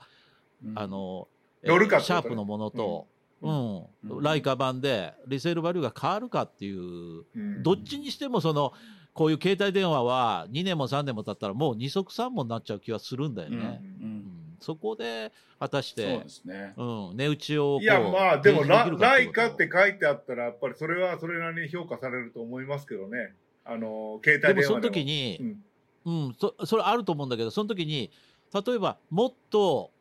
[0.66, 0.80] うん。
[0.80, 1.28] あの
[1.64, 3.08] シャープのものと、
[3.42, 3.84] うん。
[4.10, 4.24] うん。
[4.24, 7.64] ライカ版でリセールバリューが変わるかっていう、うん。
[7.64, 8.74] どっちにしてもその
[9.18, 13.58] こういう携帯電話は2年も3年も経ったらもう二足三本になっちゃう気はするんだよね。
[13.58, 13.60] う
[14.06, 14.06] ん。
[14.06, 14.24] うん。
[14.60, 16.74] そこで果たしそうてで、すね。
[16.78, 23.34] うん、値打ちをいや、まあ、でもラ、イカって書いてあったら、やっぱりそれはそれなりに評価されると思いますけどね。
[23.66, 24.54] あの、携帯電話でも。
[24.54, 25.64] でもその時に、うん。
[26.06, 28.12] うん、そそれあると思うんだけどその時に
[28.54, 29.92] 例えばもっと、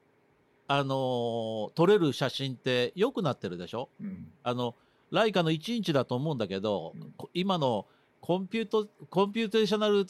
[0.68, 3.88] あのー撮れる写真って良くなってるでしょ？
[4.00, 4.29] うん。
[4.42, 4.74] あの
[5.11, 7.12] ライカの1インチだと思うんだけど、うん。
[7.16, 7.87] こ今の
[8.27, 10.05] compute computational、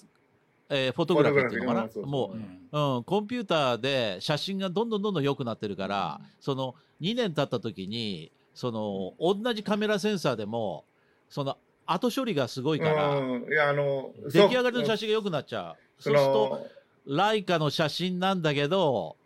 [0.70, 2.06] えー photography っていうのかな？
[2.06, 2.40] もうん。
[2.72, 10.84] う、うん、コンピューターで写真がどんどんどんどん良くなってるから、その2年経った時にその同じカメラセンサーでも
[11.28, 16.02] その後処理がすごいから、うん、いや、あの、出来上がりの写真が良くなっちゃう。
[16.02, 16.66] そそうすると
[17.06, 19.16] の、ライカの写真なんだけど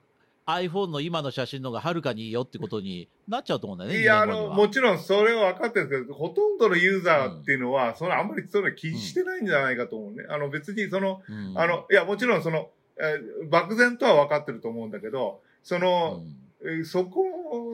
[0.54, 4.00] iPhone の今の写真の方がはるかにいいよってことになっちゃうと思うんだよね。
[4.00, 10.24] いや、あ2年後にはの、もちろんそれは分かってるんですけど、ほとんどのユーザーっていうのは、そのあんまりそれ気にしてないんじゃないかと思うね。
[10.28, 16.20] あの、別にその、うんあの、いや、もちろんその、えー漠然とは分かってると思うんだけど、その、
[16.62, 17.24] うんえーそこ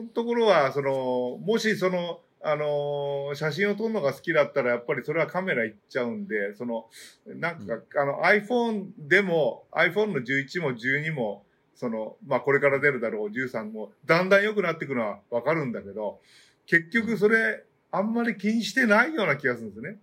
[0.01, 6.85] のところは、その、もしその、あのー写真を撮るのが好きだったら、やっぱりそれはカメラいっちゃうんで、その、
[7.25, 11.43] なんか、あの、iPhone でも、iPhone の11も12も、
[11.77, 16.19] その、まあ、これから出るだろう13も、だんだん良くなっていくのはわかるんだけど、
[16.65, 19.99] 結局それ、あんまり気にしてないような気がするんですね。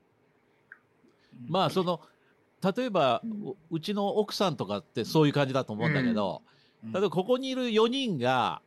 [1.49, 2.01] まあその
[2.77, 3.31] 例えば、うん。
[3.51, 6.43] ううちの奥さんとかってそういう感じだと思うんだけど、
[6.93, 8.63] 例えばここにいる4人が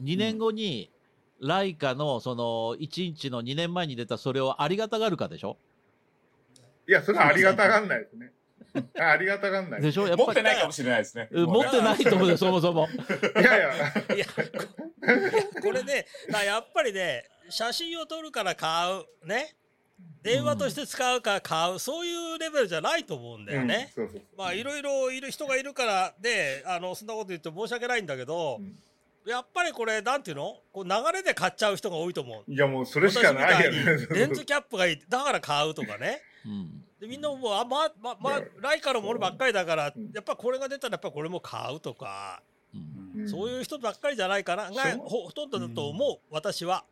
[0.00, 0.90] 2年後に
[1.40, 5.58] ライカのその1インチの2年前に出たそれをありがたがるかでしょ？
[6.88, 8.32] いや、それはありがたがんないですね。
[8.98, 9.82] ありがたがんない。
[9.82, 10.06] でしょ？
[10.06, 11.28] やっぱり持ってないかもしれないですね。
[11.30, 12.88] うん持ってないと思うよ そもそも。
[12.88, 14.32] いやいや、いや、こ
[15.62, 16.06] これね、
[16.44, 19.54] やっぱりね、写真を撮るから買う、ね、
[20.22, 23.92] 電話として使うから買う、そういうレベルじゃないと思うんだよね。
[23.96, 28.76] うんそうそうまあ、いろいろいる人がいるからで、あの、そんなこと言って申し訳ないんだけど、うん
[29.28, 30.60] やっぱりこれ、なんていうの？
[30.72, 32.52] こう流れで買っちゃう人が多いと思う。
[32.52, 34.06] いや、もうそれしかないよね。
[34.08, 36.22] レンズキャップがいい、だから買うとかね。
[36.44, 42.42] うんでみんなもう、あ、ま、ま、ま、ライカのものばっかりだからうん、やっぱこれが出たらやっぱこれも買うとか、
[43.26, 46.84] そういう人ばっかりじゃないかな、がほほとんどだと思う、私は。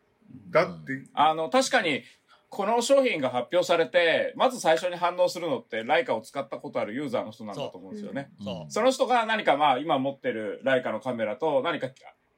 [0.50, 2.02] だって、あの、確かに、
[2.48, 8.30] この商品が発表されて、まず最初に反応するのって、ライカを使ったことあるユーザーの人なんだと思うんですよね。
[8.42, 8.72] そう。
[8.72, 11.88] その人が何かまあ、今持ってるライカのカメラと何か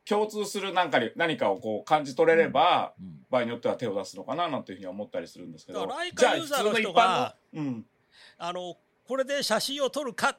[0.09, 5.89] 共通するなんかに何かをこう感じ取れれば、うん場合によっては手を出すのかななんていうふうには思ったりするんですけど。
[6.17, 7.87] じゃあユーザーの人が普通一般のうん。
[8.39, 10.39] あの、これで写真を撮るか、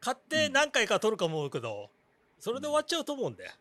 [0.00, 1.90] 買って何回か撮るか思うけど、
[2.38, 3.52] それで終わっちゃうと思うんだよ。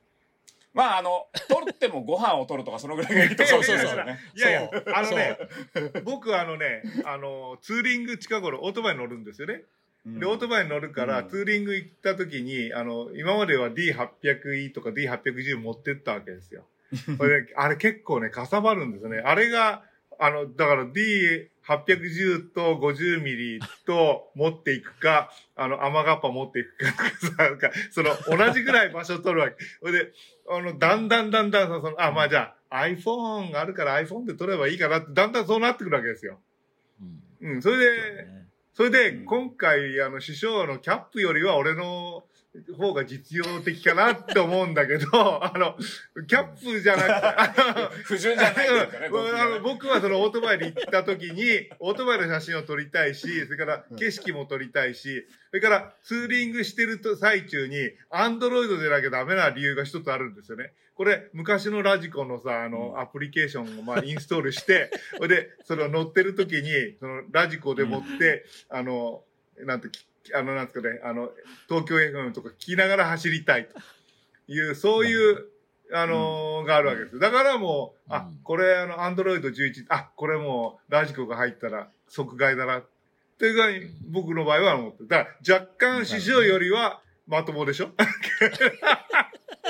[0.74, 4.20] まあ、あの、取ってもご飯を取るとかそのぐらいがいいとかもしれないですよね。
[4.36, 5.38] いやいやそう、あのね、
[6.04, 9.64] 僕あのね、あの、ツーリング近頃オートバイに乗るんですよね。
[10.06, 16.66] うんで、オートバイに乗るから、うんツーリング行った時に、あの、今までは D800E とか D810 持ってったわけですよ。
[17.18, 19.20] これ、ね、あれ結構ね、かさばるんですよね。
[19.20, 19.84] あれが、
[20.22, 26.78] あの、だから D810 と50ミリと持っていくか、あの、雨がっぱ持っていく
[27.58, 29.56] かその、同じぐらい場所取るわけ。
[29.80, 30.12] それで、
[30.50, 36.40] あの、だんだんだんだん、その、あ、まあじゃあ、iPhone があるから iPhone で撮ればいいかなって、だんだんそうなってくるわけですよ。
[37.42, 39.26] うんうん、それで、ねそれで、うん。
[39.26, 42.24] 今回、あの、師匠のキャップよりは俺の
[42.78, 45.08] 方が実用的かなって思うんだけど、
[45.46, 45.78] あの、
[46.26, 49.10] キャップじゃなくて、あの不純じゃないというかね。
[49.62, 60.74] 僕はそのオートバイに行った時に、オートバイの写真を撮りたいし、それから景色も撮りたいし、それからツーリングしてると最中に、アンドロイドでなきゃダメな理由が一つあるんですよね。
[60.96, 69.24] これ、昔のラジコのさ、あの、アプリケーションをまあインストールして、それで、その乗ってる時に、そのラジコでもって、あの、
[69.60, 71.32] なんて、きあの、なんですかね、あの、
[71.68, 73.80] 東京 FM とか聞きながら走りたいと
[74.52, 75.46] いう、そういう、
[75.92, 77.18] あのーがあるわけです。
[77.20, 82.78] だからもう、あうん、これ、あの、アンドロイド11、あ、これもう、ラジコが入ったら即買いだな。
[82.80, 82.86] っ
[83.40, 85.08] ていうぐらいに、僕の場合は思ってる。
[85.08, 87.90] だから、若干市場よりは、まともでしょ？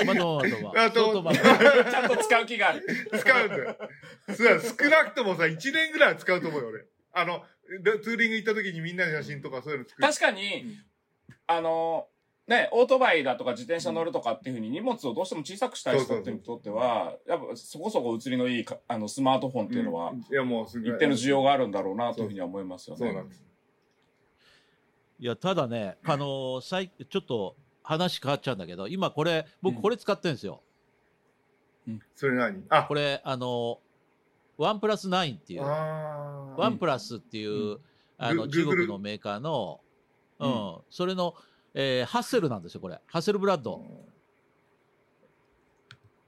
[0.06, 0.40] まと
[0.74, 1.38] 相当まだ
[1.90, 2.84] ちゃんと使う気がある。
[3.18, 3.76] 使うんだよ。
[4.28, 6.84] 少なくともさ、1年ぐらいは使うと思うよ、俺。
[7.12, 7.59] あの、で
[8.02, 10.08] ツーリング行った時にみんなの写真とかそういうの作る。
[10.08, 10.78] 確かに、
[11.46, 12.08] あの、
[12.48, 20.90] ね、オートバイだとか自転車乗るとかっていうふうに荷物をどうしても小さくしたい人ってにとっては、やっぱそこそこ写りのいいかあのスマートフォンっていうのは、いや、もうすごい。
[20.90, 23.06] 一定の需要があるんだろうなというふうには思いますよね。
[23.06, 23.44] そうなんです。
[25.20, 30.62] いやただねあのーさいちょっと話変わっちゃうんだけど今これうん僕これ使ってるんですよ、
[32.14, 32.64] それ何？
[32.70, 33.80] あ、これあの
[34.60, 35.62] ワンプラス9っていう。
[35.62, 37.80] ワンプラスっていう、うん。
[38.18, 39.80] あのグ中国のメーカーの、
[40.38, 40.50] うん。
[40.50, 40.78] うん。
[40.90, 41.34] それの、
[41.72, 43.00] えーハッセルなんですよこれ。
[43.06, 43.82] ハッセルブラッド、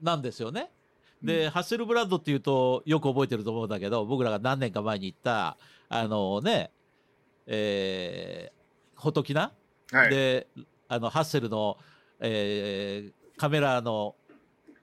[0.01, 0.71] なんですよね。
[1.21, 6.71] で、ハッセルブラッドっていうとよく覚えてると思うんだけど僕らが何年か前に行ったあのね
[7.45, 9.53] えー、ホトキナ、
[9.91, 10.09] はい。
[10.09, 10.47] で
[10.87, 11.77] あのハッセルの、
[12.19, 14.15] えーカメラの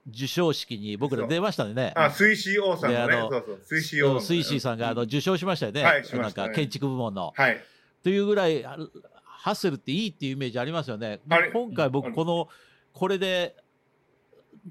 [0.08, 1.92] 授賞式に僕ら出ましたね。
[1.94, 3.06] あ、水死王さんのね。
[3.06, 3.60] であのそうそう。
[3.68, 4.20] 水死王の。
[4.20, 7.32] スイシーさんがあの受賞しましたよね、はいしまなんしたねか建築部門の。
[7.36, 7.60] はい。
[8.02, 8.78] というぐらいあ
[9.24, 11.20] ハッセルっていいっていうイメージありますよね。
[11.28, 12.48] あれ今回うん僕この
[12.92, 13.56] これで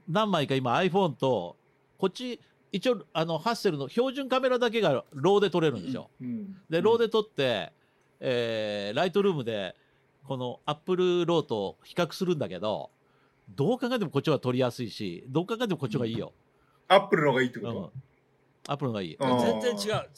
[0.07, 1.55] 何枚か今 iPhone と
[1.97, 2.39] こっち
[2.71, 6.09] 一応あのハッセルの標準カメラだけがローで撮れるんですよ。
[6.21, 6.55] うん。
[6.69, 7.71] でローで撮って、
[8.19, 9.75] えー Lightroom で
[10.23, 12.89] この Apple RAW と比較するんだけど
[13.55, 16.33] どう考えてもこっちは撮りやすいしどう考えてもこっちがいいよ。
[16.87, 17.91] アップルの方がいいってうんこ
[18.67, 19.17] アップルのがいい。
[19.17, 20.09] とうん全然違う。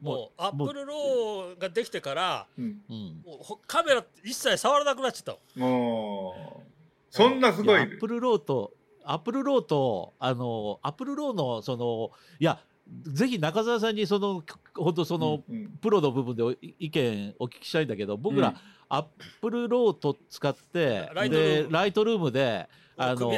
[0.00, 2.64] もう Apple RAW ができてからうん。
[2.88, 5.60] うんもうほカメラ一切触らなくなっちゃった。
[5.60, 6.62] もう、
[7.10, 7.82] そんなすごいや。
[7.82, 8.72] Apple RAW と、
[9.04, 12.58] Apple RAW と、あの、 Apple RAW の、その、いや、
[13.04, 14.42] ぜひ中澤さんに、その、
[14.74, 18.56] 本当その、うんプロの部分でお意見お聞きしたいんだけど、僕ら、うん
[18.88, 21.72] Apple RAW と使って、ライトルーで、ム。
[21.72, 23.28] Lightroom で、あの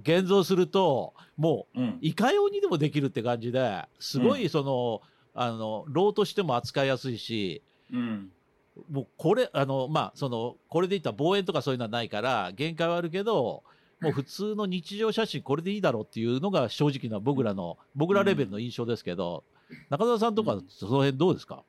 [0.00, 1.98] 現像すると、もう、うん。
[2.00, 5.02] いかようにでもできるって感じですごい、その、
[5.34, 8.30] あの、 RAW としても扱いやすいし、うん。
[8.90, 13.64] もうこれあのまあそのこれでいったら望遠とかそういうのはないから限界はあるけど
[14.00, 19.42] もう普通の日常写真これでいいだろうっていうのが正直な僕らの僕らレベルの印象ですけど、
[19.90, 21.64] 中澤さんとかその辺どうですか、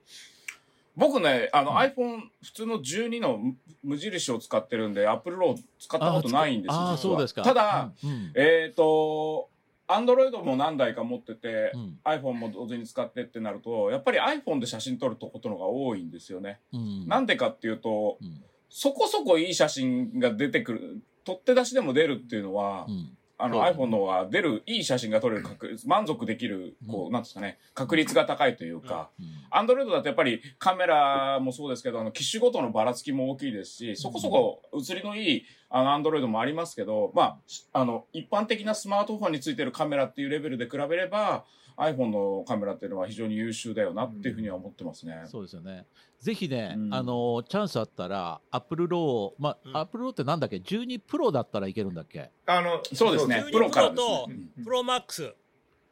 [1.00, 1.78] 僕ね、あの、うん。
[1.78, 6.78] iPhone 普通の12の無無印を使ってるんで、Apple Low 使ったことないんですよ。
[6.78, 7.42] ああそうですか。
[7.42, 8.32] ただ、、うんうん。
[8.36, 9.50] えっ、と、
[9.88, 12.00] Android も何台か持ってて、うん。
[12.04, 16.60] iPhone も同時に使ってってなると、やっぱり iPhone で写真撮ることのが多いんですよね。
[16.74, 17.08] うん。
[17.08, 18.44] なんでかっていうと、うん。
[18.70, 29.26] そこそこいい写真が出てくる、取って出しでも出るっていうのは、うんあの iPhone の方が出る、いい写真が撮れる確率、満足できる、こう、なんですかね、確率が高いというか、うん。
[29.50, 41.46] アンドロイドだとやっぱりカメラもそうですけど、あの、機種ごとのばらつきも大きいですし、そこそこ映りのいい、あの、アンドロイドもありますけど、まあ、あの、一般的なスマートフォンについてるカメラっていうレベルで比べれば、
[41.80, 45.24] iPhone のカメラっていうのは非常に優秀だよなっていうふうには思ってますね。
[45.26, 45.86] そうですよね。
[46.20, 46.94] ぜひね、うん。
[46.94, 49.78] あのチャンスあったら Apple RAW まあ、うん。
[49.78, 52.32] Apple RAW ってなんだっけ？12プロだったらいけるんだっけ？
[52.46, 53.44] あの、そうですね。
[53.48, 54.38] 12プロからですプロとね。
[54.64, 55.34] Pro Max。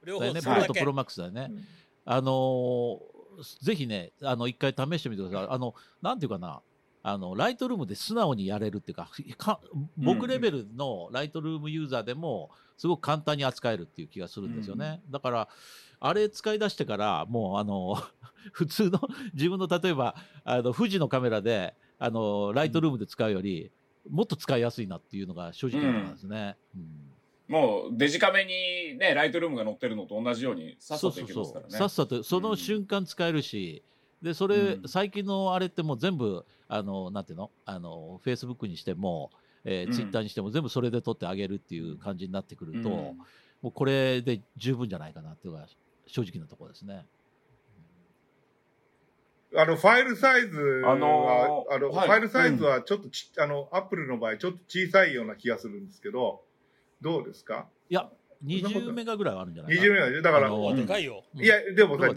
[0.05, 0.41] 両方ね。
[0.41, 1.65] プロと Pro Max だよね、うん。
[2.05, 3.17] あのー
[3.61, 5.47] ぜひね、あの、一回試してみてください。
[5.51, 6.59] あの、なんていうかな、
[7.09, 9.61] あの、 Lightroom で素直にやれるっていうか、か
[9.95, 15.01] 僕レベルの Lightroom ユーザーでも、すごく簡単に扱えるっていう気がするんですよね。
[15.09, 15.47] だから、
[16.01, 17.95] あれ使い出してから、もう、あの、
[18.51, 18.99] 普通の、
[19.33, 23.71] 自分の例えば、あの、富士のカメラで、あの、ライトルームで使うより、
[24.09, 26.57] もっと使いやすいなっていうのが正直なんですね。
[26.75, 27.13] うん
[27.47, 31.77] もう、デジカメにね、ライトルームが載ってるのと同じように、さっさといけますからね。
[31.77, 33.83] さっさとその瞬間使えるし、
[34.21, 34.87] でそれ、うん。
[34.87, 37.51] 最近のあれってもう全部あのなんていうの？
[37.65, 39.31] あのフェイスブックにしても、
[39.63, 39.93] えーうん。
[39.93, 42.93] ツイッターにしても全部それで撮ってあげるっていう感じになってくると、うん。
[42.93, 43.15] も
[43.63, 45.67] うこれで十分じゃないかなっていうのが
[46.07, 47.05] 正直なところですね。
[49.55, 52.07] あの、ファイルサイズは、あのーあの、はい。
[52.09, 56.41] ファイルサイズはちょっとち、あの、アップルの場合、ちょっと小さいような気がするんですけど、
[57.01, 57.67] どうですか？
[57.89, 58.09] いやんな
[58.69, 61.23] こと20メガぐらいはあるんじゃないか ?20 メガでだから、あのローはでかいよ。
[61.33, 62.07] うんいや、でもで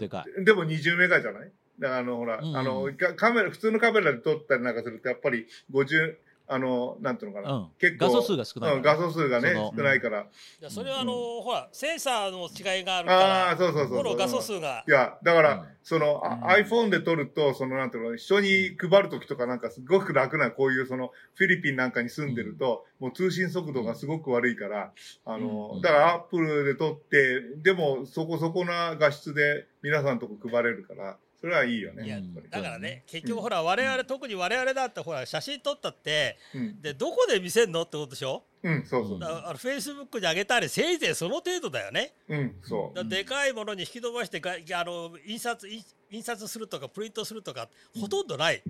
[0.53, 1.51] も20メガじゃない？
[1.81, 2.55] だからあの、ほら、うん。
[2.55, 6.15] あの、カカメラ、普通のカメラで撮ったりなんかすると、やっぱり50、
[6.47, 7.53] あの、なんていうのかな。
[7.55, 10.21] うん、結構画素数が少ないうん、から画素数がね少ないから。
[10.21, 10.25] い
[10.59, 14.03] やそれはあの、ほら、センサーの違いがあるああ、から、そうそうそうそう。
[14.03, 14.83] この画素数が。
[14.85, 15.67] い、や、だから、うん。
[15.81, 16.43] その、あうん。
[16.65, 24.91] iPhone で撮ると、その、なんていうの、人に配るときとかなんかすごく楽な、こういうその、フィリピンなんかに住んでると、もう通信速度がすごく悪いから、
[25.23, 25.81] あの、うん。
[25.81, 32.05] だから Apple で撮って、でもそこそこな画質で皆さんとこ配れるから、それはいいよね。
[32.05, 32.19] いや
[32.51, 38.43] だからね、結局ほら、我々、特に我々だって、ほら、写真撮ったって、うん、で、どこで見せんのってことでしょ？
[38.61, 39.17] うん、そうそう。
[39.17, 42.13] フェイスブックに上げたり、せいぜいその程度だよね。
[42.29, 42.95] うん、そう。
[42.95, 47.67] だからでかいものに引き伸ばしてがあの印刷印印刷するとかプリントするとか
[47.99, 48.61] ほとんどない、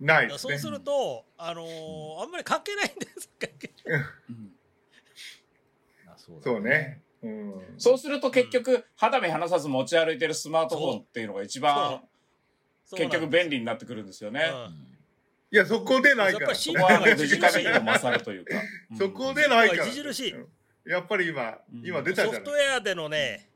[0.00, 0.38] ないね。
[0.38, 3.28] そうすると、あのーあんまり関係ないんです
[4.28, 4.52] うん。
[6.06, 7.02] あそうだそうね。
[7.22, 7.54] うん。
[7.76, 12.02] そうすると結局、肌身離さず持ち歩いてるスマートフォンっていうのが一番、
[12.90, 14.50] 結局便利になってくるんですよね。
[15.50, 16.40] いや、そこでないから。
[16.40, 18.54] やっぱりシンそこはデジカメにも勝るというか。
[18.98, 19.84] そこでないから。
[19.84, 20.32] 著しい。
[20.32, 20.48] うん。
[20.90, 21.86] やっぱり今、うん。
[21.86, 22.34] 今出たじゃない。
[22.34, 23.50] ソフトウェアでのね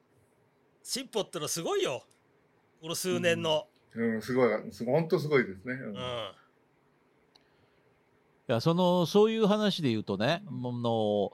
[0.83, 2.03] 進歩ってのはすごいよ。
[2.81, 5.75] この数年の、うん、すごい、すごい、本当すごいですね。
[5.75, 5.93] ううん。
[5.93, 5.97] ん
[8.49, 11.33] いやそのそういう話で言うとね、もうの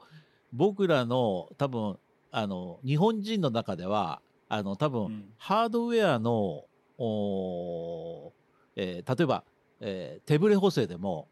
[0.52, 1.98] 僕らの多分
[2.30, 5.24] あの日本人の中ではあの多分、うん。
[5.36, 6.64] ハードウェアの
[6.98, 8.30] おー、
[8.76, 9.44] えー例えば、
[9.80, 11.28] えー手ブレ補正でも、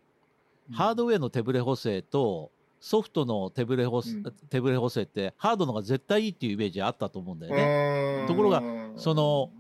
[0.73, 4.33] ハードウェアの手ブレ補正とソフトの手ブレ補正、うん。
[4.51, 8.25] 手ブレ補正ってハードの方が絶対いいっていうイメージあったと思うんだよね。
[8.29, 8.63] ところが
[8.97, 9.51] その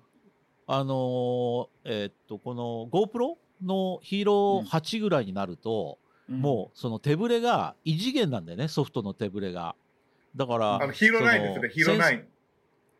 [0.66, 9.74] あのーえーっとこの GoPro のヒーロー8ぐらいになると、もうその手ブレが異次元なんだよねソフトの手ブレが。
[10.36, 12.18] だからあのヒーローナインですね、ヒーローナイン。
[12.18, 12.26] ン。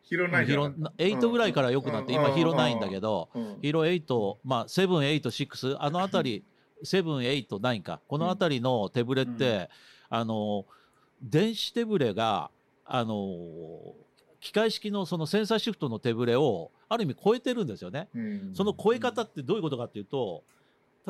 [0.03, 4.89] ヒーローナインヒーロー8ぐらいから良くなって、今ヒーロー9だけど、どヒーロー8、まあ、7、
[5.21, 6.45] 8、6、あのあたり、
[6.85, 9.69] 7、8、9か、このあたりの手ブレって、
[10.09, 10.65] あの、
[11.21, 12.51] 電子手ブレが、
[12.85, 13.95] あの、
[14.41, 18.09] 機械式のそのセンサーシフトの手ブレを、ある意味超えてるんですよね。
[18.55, 20.45] その超え方ってどういうことかっていうと、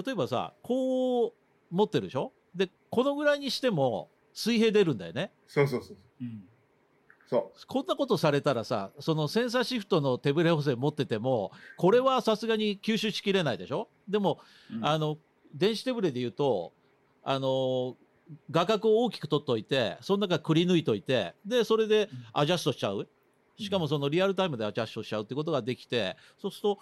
[0.02, 1.32] 例えばさ、こう
[1.70, 2.32] 持ってるでしょ？
[2.54, 5.32] で、このぐらいにしても水平出るんだよね。
[5.47, 5.97] そうそうそう。
[6.20, 6.24] う。
[6.24, 6.45] ん。
[7.26, 13.89] そこんなことされたらさ、そのセンサーシフトの手ブレ補正持ってても、これはさすがに吸収しきれないでしょ？
[14.07, 14.39] でも、
[14.82, 15.16] あの、
[15.55, 16.74] 電子手ブレで言うと、
[17.24, 17.97] あの、
[18.51, 23.09] 画角を大きく取っといて、その中くり抜いといて、で、それでアジャストしちゃう？
[23.59, 26.78] しかもそのリアルタイムでアジャストしちゃうってことができて、そうすると、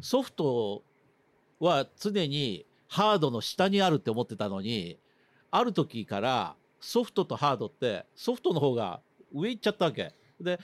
[0.00, 0.82] ソフト
[1.60, 4.98] は常にハードの下にあるって思ってたのに、
[5.52, 9.00] ある時からソフトとハードってソフトの方が
[9.32, 10.12] 上行っちゃったわけ。
[10.40, 10.58] で、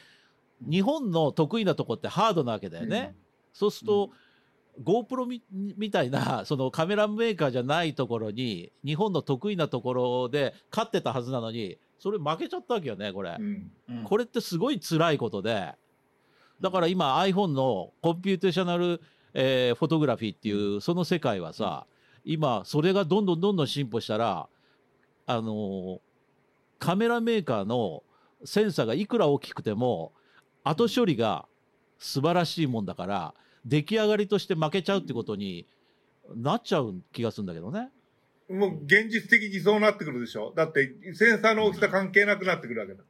[0.60, 3.14] 日本の得意なとこってハードなわけだよね。
[3.52, 4.10] そうすると、
[4.84, 13.42] GoPro みみたいな そのカメラメーカーじゃないところに日本の得意なところで勝ってたはずなのにそれ負けちゃったわけよねこれ、う。
[13.42, 13.72] うん。
[13.88, 15.74] うんこれってすごい辛いことで
[16.60, 19.00] だから今 iPhone の computational、
[19.34, 21.86] えー photography っていうその世界はさ
[22.24, 24.48] 今それがどんどんどんどん進歩したら
[25.26, 26.00] あのー
[26.78, 28.02] カメラメーカーの
[28.44, 30.12] センサーがいくら大きくても
[30.64, 31.46] 後処理が
[31.98, 35.66] 素晴らしいもんだから出来上がりとして負けちゃうってことに
[36.36, 37.90] なっちゃう気がするんだけどね。
[38.48, 43.02] もう現実的にそうなってくるでしょだってセンサーの大きさ関係なくなってくるわけだ。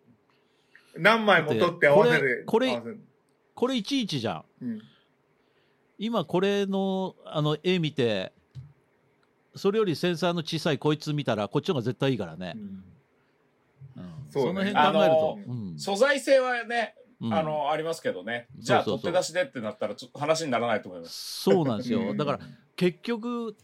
[0.96, 2.42] 何枚も取って合わせて。
[2.44, 2.82] これ
[3.54, 4.44] これいちいちじゃん。
[4.62, 4.82] うん。
[5.98, 8.32] 今これのあの絵見て
[9.54, 12.54] それよりセンサーの小さいこいつ見たらこっちの方が絶対いいからね。
[12.56, 12.84] うんうん
[14.30, 14.72] そうね。
[14.72, 15.38] その辺考えると。
[15.78, 17.34] 素材性はね、うん。
[17.34, 18.46] あの、ありますけどね。
[18.58, 21.42] じゃあ、取って出しでってなったら、ちょっと話にならないと思います。
[21.42, 22.10] そうなんですよ。
[22.10, 22.16] うん。
[22.16, 22.40] だから
[22.76, 23.56] 結局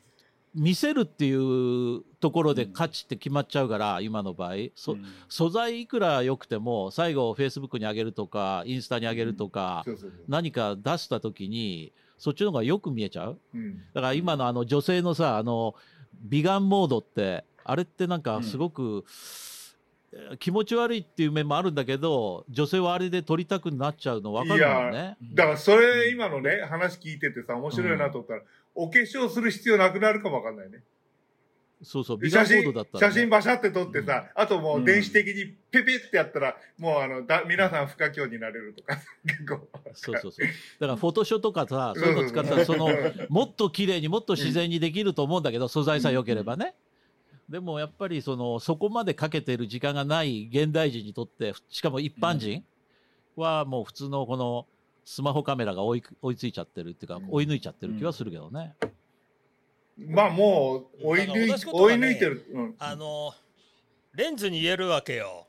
[0.55, 4.55] 見せるっていうところで価値って決まっちゃうから、今の場合。
[4.75, 5.05] そ、うん。
[5.29, 10.21] 素材いくら良くても最後フェイスブックに上げるとかインスタに上げるとか、そうそうそう。
[10.27, 13.39] 何か出した時にそっちの方がよく見えちゃう？
[13.55, 13.79] うん。
[13.93, 15.75] だから今のあの女性のさあの
[16.23, 19.54] 美顔モードってあれってなんかすごく、えー
[20.39, 25.17] 気持ち悪いっていう面もあるんだけど女性はあれで撮りたくなっちゃうの分かるもんね。
[25.35, 28.43] だからそれ今のね、話聞いててさ、面白いなと思ったら、
[28.75, 30.83] お化粧する必要なくなるかもわかんないね。
[31.85, 39.69] そうそう美顔写真モードだったら、ね、写真バシャって撮ってさ、あともう電子的にペペってやったら、もうあの、だ皆さん不可教になれるとか、 結構。
[39.93, 40.47] そうそうそう。
[40.47, 42.89] だからフォトショーとかさ、そういうの使ったら、その、
[43.29, 46.75] もっと綺麗にもっと自然にできると思うんだけど、素材さえ良ければね。
[47.49, 52.65] でもやっぱりその、そこまでかけてる時間がない現代人にとって、しかも一般人
[53.37, 54.67] はもう普通のこの
[55.05, 58.75] スマホカメラが追い追いついちゃってるっていうかうん、追い抜いちゃってる気はするけどね。
[59.99, 62.47] まあもう、追い抜いだから同じこと追い抜いてる。
[62.53, 62.75] うん。
[62.79, 63.35] あの
[64.15, 65.47] レンズに言えるわけよ。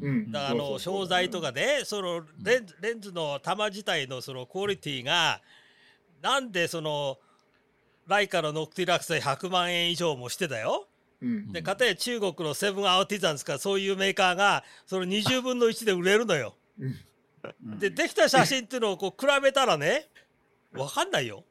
[0.00, 0.30] うん。
[0.30, 5.40] だからあの商材とかでそのレンズレンズの玉自体のそのクオリティが
[6.22, 7.18] なんでその
[8.06, 10.85] ライカの Noctilux で100万円以上もしてたよ。
[11.22, 11.52] うん。
[11.52, 16.56] でかたや中国の7Artisans かそういうメーカーがその20分の1で売れるのよ。
[17.78, 20.08] でできた写真っていうのをこう比べたらね
[20.72, 21.44] 分かんないよ。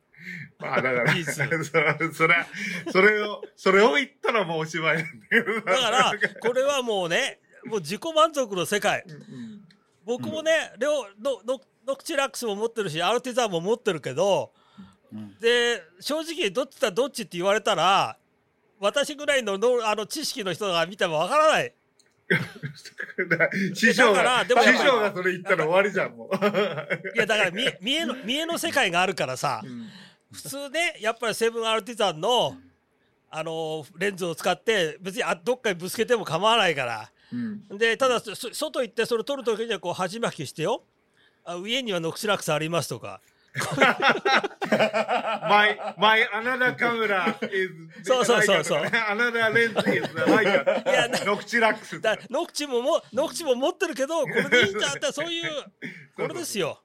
[0.59, 1.63] まあだから、 それ、
[2.11, 2.45] それ、
[2.91, 5.53] それを、それを言ったらもうおしまいなんだけど。
[5.61, 9.03] だからこれはもうねもう自己満足の世界。
[9.07, 9.65] うんうん
[10.05, 14.51] 僕もね、両ノクチラックスも持ってるしアルティザンも持ってるけど
[15.11, 18.17] うんで正直どっちだどっちって言われたら
[18.79, 21.73] 私ぐらいののあの知識の人が見てもわからない。
[23.29, 26.35] だから師匠が、師匠がそれ言ったら終わりじゃん、もう。
[26.35, 29.87] いやだから見え見えの見えの世界があるからさうん
[30.31, 32.57] 普通ねやっぱりセブンアルティザンの
[33.29, 37.11] あのレンズを使って別にあどっかにぶつけても構わないから。
[37.31, 40.83] うんでただそ外行ってそれ撮る時にはこう鉢巻きしてよ
[41.43, 43.19] あ家にはノクシラックスありますとか
[45.47, 47.71] my, my another camera is
[48.03, 48.81] そうそうそうそう。
[48.83, 55.63] another lens is なノクチラックスだノクチももノクチも持ってるけどこれでいいんじゃんってそういう
[56.15, 56.81] これですよ。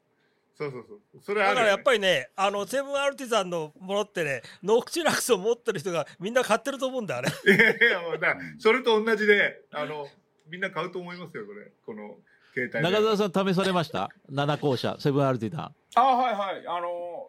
[0.57, 1.01] そうそうそう。
[1.23, 10.07] それだからやっぱりりねあのセブンアルティザンのものってねノクチラックスを持ってる人がみんな買ってると思うんだあれいやいやだそれと同じであの
[10.49, 11.73] みんな買うと思いますよこれ。
[11.85, 12.17] この
[12.55, 12.81] 携帯で。
[12.81, 14.11] 中澤さん試されました？
[14.31, 16.67] 7校舎セブンアルティダンあはいはい。
[16.67, 17.29] あの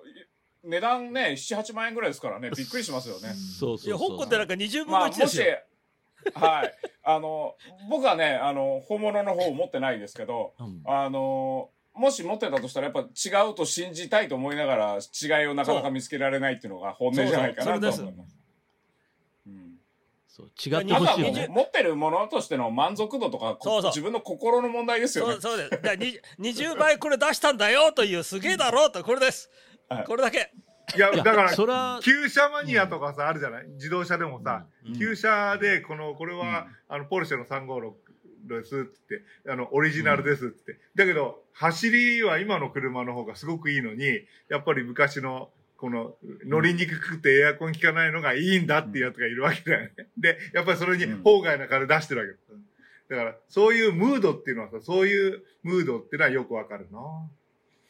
[0.64, 2.52] 値段ね78万円ぐらいですからね。
[2.56, 3.30] びっくりしますよね。
[3.34, 3.88] そうそうそう。
[3.88, 5.46] いや香港ってなんか20分の1まあもしですよ、
[6.36, 6.74] はい。
[7.04, 7.56] あの
[7.90, 10.82] 僕はねあの本物の方を持ってないですけどうん。
[10.86, 17.92] あのもし持ってたとしたらやっぱ違うと信じたいと思いながら違いをなかなか見つけられないっていうのが本音じゃないかなとそうそう。
[17.94, 18.41] それ思います。
[20.40, 21.48] うんそう違ってほしいよね。
[21.50, 23.92] 持ってるものとしての満足度とかこそうそう。
[23.92, 25.34] 自分の心の問題ですよね。
[25.34, 25.42] そう。
[25.42, 29.50] そうですだからに20倍これ出したんだよというすげえだろうとこれです。
[29.90, 30.04] はい。
[30.06, 30.52] これだけ。
[30.96, 33.68] いやだからそれは旧車マニアとかさ、あるじゃない？
[33.72, 34.98] 自動車でもさ、うん。
[34.98, 37.94] 旧車でこのこれは、あのポルシェの356
[38.48, 44.06] ですってあのオリジナルですっつって、だけど走りは今の車の方がすごくいいのに
[44.50, 45.50] やっぱり昔の
[45.82, 46.16] この
[46.46, 50.10] 乗りにくくてエアコン効かないのがいいんだっていうやつがいるわけだよね。
[50.16, 51.24] で、やっぱりそれにうん。
[51.24, 52.44] 法外な金出してるわけです。
[53.10, 57.00] だから、そういうムードっていうのはさ、そういうムードっていうのはよくわかるな。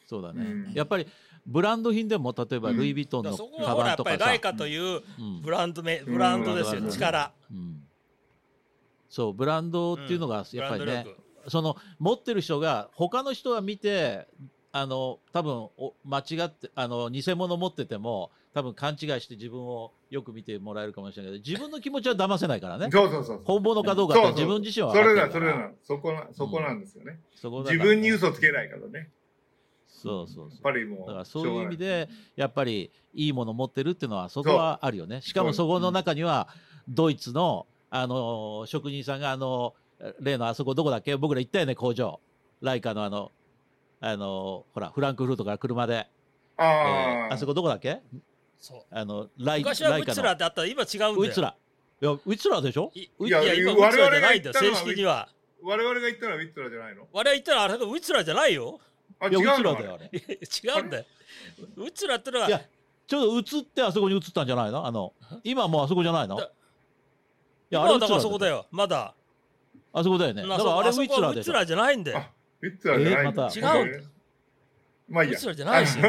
[0.06, 0.72] そうだね、うん。
[0.72, 1.06] やっぱり
[1.46, 2.78] ブランド品でも例えばうん。
[2.78, 4.16] ルイ・ヴィトンだのからそこはほらやカバンとかさ。
[4.16, 5.42] っぱりライカといううん。
[5.42, 6.90] ブランド名ブランドですようん。
[6.90, 7.32] 力。
[7.50, 7.82] うん。
[9.10, 11.06] そうブランドっていうのがやっぱりね、
[11.48, 14.26] その持ってる人が他の人が見て
[14.72, 22.88] あの多分お間違ってあの偽物持ってても多分勘違いして自分をよく見てもらえるかもしれないけど自分の気持ちは騙せないからね。
[22.92, 23.40] そうそうそう。
[23.44, 25.70] 本物かどうかって自分自身はそれだ、それだ。
[25.82, 27.20] そこな、そこなんですよね。
[27.34, 27.76] そこだから。
[27.76, 29.10] 自分に嘘つけないからね。
[29.88, 30.50] そうそうそう。
[30.50, 31.06] やっぱりもう。
[31.06, 35.20] だからそういう意味しでやっぱりいいもの持ってるっていうのはそこはあるよね。
[35.22, 36.48] しかもそこの中には
[36.88, 39.74] ドイツのあの職人さんがあの
[40.20, 41.16] 例のあそこどこだっけ？
[41.16, 42.20] 僕ら行ったよね工場。
[42.60, 43.32] ライカのあの
[44.04, 46.08] あのほらフランクフルトから車で、
[46.56, 47.28] ああ。
[47.30, 48.00] ーあそこどこだっけ？
[48.58, 48.82] そう。
[48.90, 51.12] あのライ昔はウツラーってあったら今違うんだよ。
[51.14, 51.54] ウィッツラ。
[52.02, 52.90] いやウィッツラでしょ？
[52.94, 55.28] いウィいやいや今ウィ我々ッツラーじゃないんだよ正式には。
[55.62, 57.06] 我々が言ったのはウィッツラじゃないの。
[57.12, 58.80] 我々言ったらあれウィッツラーじゃないよ。
[59.20, 60.10] あ、いやウィッツラ違うのだよあれ。
[60.18, 61.04] 違うんだよ。
[61.76, 62.60] ウィッツラーってのはいや
[63.06, 64.84] ちょうど映ってあそこに映ったんじゃないの？
[64.84, 65.12] あの
[65.44, 66.38] 今もうあそこじゃないの？
[66.38, 66.50] いだ
[67.70, 68.56] や今はだからそこだよ。
[68.56, 69.14] よまだ。
[69.92, 70.42] あそこだよね。
[70.42, 71.52] だまあからあれウそこィッツラーでしょ。
[71.52, 72.18] はウィッツラーじゃないんだよ。
[72.18, 72.30] あ
[72.62, 73.50] ウィッツラじゃないんだ。
[73.54, 73.78] えまた。
[73.80, 74.04] 違う。
[75.08, 75.34] まあいいや。
[75.34, 76.04] ウィッツラじゃないですよ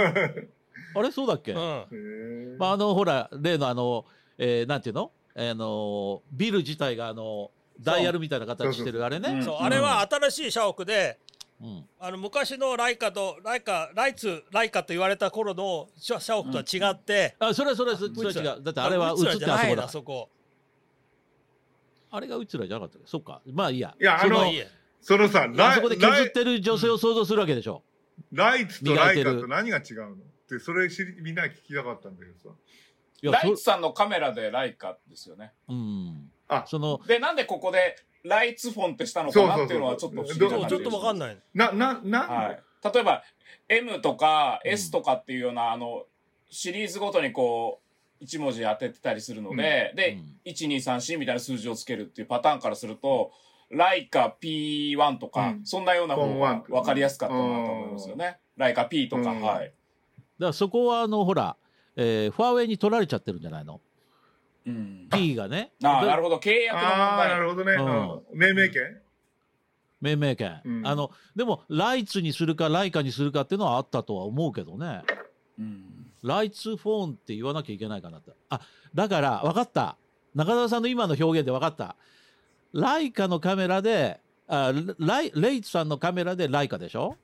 [0.95, 1.59] あれそうだっけ、うん。
[1.59, 2.57] へー。
[2.57, 4.05] まあ、あのほら例のあの、
[4.37, 7.49] えーなんていうの、あのビル自体があの
[7.81, 9.37] ダイヤルみたいな形してるあれね、う。
[9.37, 9.43] ん。
[9.43, 11.17] そうあれは新しい社屋で
[11.59, 11.85] うん。
[11.99, 18.63] あの昔のライカとライカライツライカと言われた頃の社社屋とは違って、あそれはそれはそれは違う。
[18.63, 19.81] だってあれは映ってあそこだ。
[19.81, 20.29] だそこ。
[22.11, 23.07] あれがうちらじゃなかったっけ？
[23.07, 23.41] そっか。
[23.51, 23.95] まあいいや。
[23.99, 24.65] いやあのそのまあいいや
[25.03, 27.83] そのさ、あライそこで削ってる女性を想像するわけでしょ、
[28.31, 30.13] ライツとライカと何が違うの？
[30.13, 30.15] っ
[30.49, 32.55] て、それ知りみんな聞きたかったんだけどさ。
[33.21, 35.53] ライツそさんのカメラでライカですよね。
[35.69, 36.31] うん。
[36.49, 36.65] あ。
[36.67, 36.99] その。
[37.07, 41.37] で、なんでここでライツフォンってしたのかなっていうのはちょっと不思議なそうちょっとわかんない。
[41.53, 41.99] な、な、な？
[41.99, 42.63] んで、はい。
[42.93, 43.23] 例えば、
[43.69, 46.03] M とかうん S とかっていうような、あの、
[46.49, 47.79] シリーズごとにこ
[48.19, 53.31] う、1文字当ててたりするので、で、1、2、3、4みたいな数字をつけるっていうパターンからすると、
[53.75, 55.65] ライカ P1 とか、うん。
[55.65, 58.37] そんなような方が分かりやすかったなと思いますよね。
[58.55, 59.41] ライカ P とか、うん。
[59.41, 59.65] はい。
[59.65, 59.73] だか
[60.37, 61.55] らそこはあのほら、
[61.95, 63.81] えーファーウェイに取られちゃってるんじゃないの？
[64.65, 65.07] うん。
[65.11, 65.71] P がね。
[65.83, 66.41] ああ、なるほほど。
[66.41, 67.39] 契約の問ああ、な題。
[67.41, 67.73] るほどね。
[67.73, 68.39] うん。
[68.39, 69.01] 命名権？
[70.01, 70.87] 命名権、うん。
[70.87, 75.01] あのでもライツにするかライカにするかっていうのはあったとは思うけどね。
[75.57, 75.85] うん。
[76.23, 78.31] ライツフォンって言わなきゃいけないかなって。
[78.49, 78.61] あ
[78.93, 79.97] だから分かった。
[80.35, 81.95] 中澤さんの今の表現で分かった
[82.73, 87.15] ライカのカメラであライレイツさんのカメラでライカでしょ？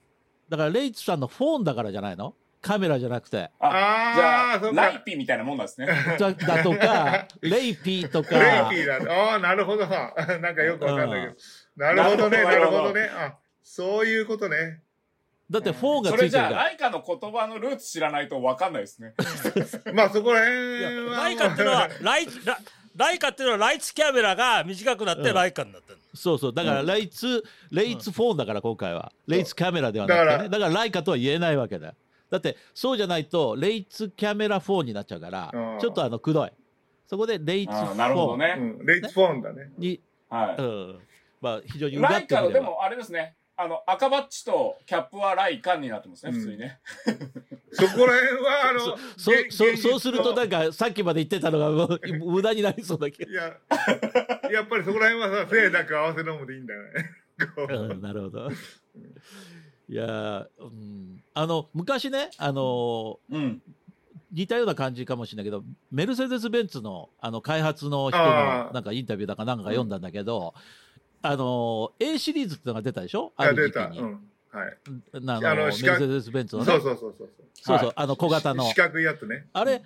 [0.47, 2.33] だからレイツさんのフォンだからじゃないの？
[2.61, 5.87] カメラじゃなくてあ、あーじゃあライピみたいなもんなんですね。
[6.19, 9.11] だだとかレイピーとかレイピーだ。
[9.31, 9.85] ああ、なるほど。
[9.87, 11.33] なんかよくわかんないけ
[11.77, 11.85] ど。
[11.85, 13.09] なるほどね、ななるほどね。
[13.13, 14.81] あ、そういうことね。
[15.49, 19.13] だってフォンがついそれじゃあ、てるからライカの言葉のルーツ知らないと分かんないですね。
[19.95, 21.13] まあそこらい辺は。
[21.15, 22.59] やライカっていうのはライラ
[22.95, 25.33] ライカっていうのはライツキャメラが短くなってうん。
[25.33, 26.53] ライカになってる、そうそう。
[26.53, 29.11] だからレイツ、レイツフォンだから今回は。
[29.27, 30.43] レイツカメラではなくてだから。
[30.43, 31.93] ねだからライカとは言えないわけだよ。
[32.29, 35.79] だってそうじゃないとレイツキャメラフォンになっちゃうからうん。
[35.79, 36.51] ちょっとあのくどい。
[37.07, 38.55] そこでレイツフあーなるほどォンね。
[38.79, 39.71] うん、レイツフォンだね。
[39.77, 40.99] に、はうん。
[41.41, 41.97] まあ非常にい。
[41.97, 42.51] うがライってみれば。
[42.51, 43.35] カのでもあれですね。
[43.61, 46.79] あの、赤バッジとキャップはライカになってますね、うん普通にね。
[47.73, 53.57] そこら辺は、あの、そげそそうするとなんかさっきまで言ってたのが 無駄になりそうだけどいや、
[54.49, 56.89] やっぱりそこら辺はさ、清濁合わせ飲むでいいんだよね。
[57.53, 58.49] こううんなるほど。
[58.49, 63.61] いやー、うん、あの昔ね、あのうん。
[64.31, 70.53] 似たような感じかもしれないけど、メルセデス・ベンツのあの開発の人のなんかインタビューだかなんか読んだんだけど、
[71.21, 73.33] あの A シリーズってのが出たでしょ？
[73.35, 73.47] あ。
[73.47, 73.99] る時期に。
[73.99, 74.19] うん。
[74.51, 74.77] はい。
[75.13, 76.71] あのあのメルセデス・ベンツのね。
[76.71, 77.29] そうそうそうそう。
[77.61, 78.69] そうそうはいあの小型のし。
[78.69, 79.47] 四角いやつね。
[79.53, 79.83] あれ、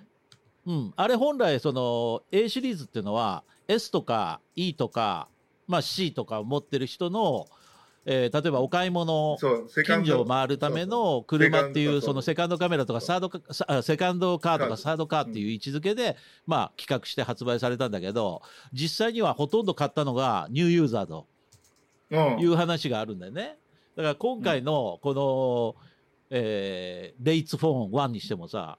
[0.66, 5.28] うん、あれ本来その A シリーズっていうのは S とか E とか、
[5.66, 7.46] まあ、C とかを持ってる人の、
[8.06, 9.38] えー例えばお買い物
[9.84, 18.42] 近所を回るための車っていうそのセカンドカメラとかサードカセカンドカーとかサードカーっていう位置づけで、まあ、企画して発売されたんだけど
[18.72, 21.26] 実際にはほとんど買ったのがニューユーザーと
[22.10, 22.38] うん。
[22.40, 23.56] いう話があるんだよね。
[23.96, 25.76] だから今回のこの、
[26.30, 28.78] えーレイツフォン1にしてもさ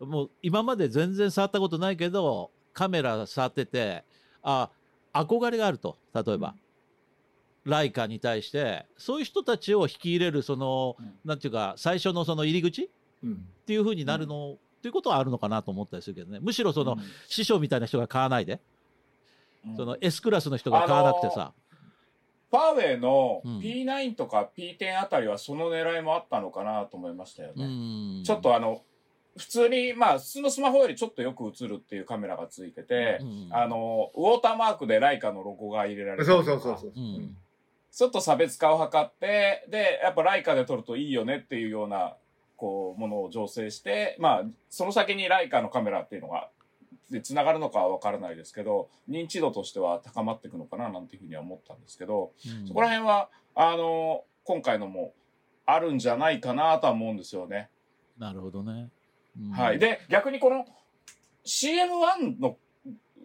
[0.00, 4.04] もう今まで全然触ったことないけどカメラ触ってて
[4.42, 4.70] あ
[5.12, 6.54] 憧れがあると例えば、
[7.66, 11.14] ライカに対してそういう人たちを引き入れるその、うん。
[11.24, 12.88] なんていうか最初のその入り口っ
[13.22, 13.46] うん。
[13.66, 16.38] ていう風になるの、っていうことはあるのかなと思ったりするけどね。
[16.40, 16.98] むしろその、うん。
[17.28, 18.60] 師匠みたいな人が買わないで、
[19.66, 19.76] うん。
[19.76, 21.52] その S クラスの人が買わなくてさ、
[22.50, 23.58] ファーウェイのうん。
[23.58, 28.20] P9 とか P10 あたりはその狙いもあったのかなと思いましたようね。
[28.20, 28.22] ん。
[28.24, 28.82] ちょっとあの、
[29.36, 33.48] 普通に、まあ、普通のスマホよりちょっとよく映るっていうカメラがついてて、うん。
[33.50, 36.92] あの、ウォーターマークでライカのロゴが入れられてそうそうそうそう。
[36.94, 37.36] うん
[37.96, 42.14] ちょっと差別化を図って、で、やっぱライカで撮るといいよねっていうような、
[42.58, 46.50] こう、ものを醸成して、まあ、その先にライカのカメラっていうのが、
[47.10, 55.14] で、繋がるのかはわからないですけど、認知度としては高まっていくのかななんていうふうには思ったんですけど、うんそこら辺は、あの、今回のも
[55.64, 57.70] あるんじゃないかなとは思うんですよね。
[58.18, 58.90] なるほどね。
[59.40, 59.78] うんはい。
[59.78, 60.66] で、逆にこの
[61.46, 62.58] CM1 の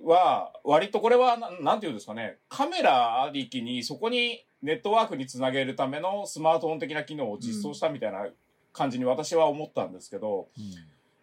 [0.05, 8.28] は、割とこれはな、なんていうんですかね、カメラありきにそこにネットワークにつなげるためのスマートフォン的な機能を実装したみたいな
[8.74, 10.74] 感じに私は思ったんですけど、うん。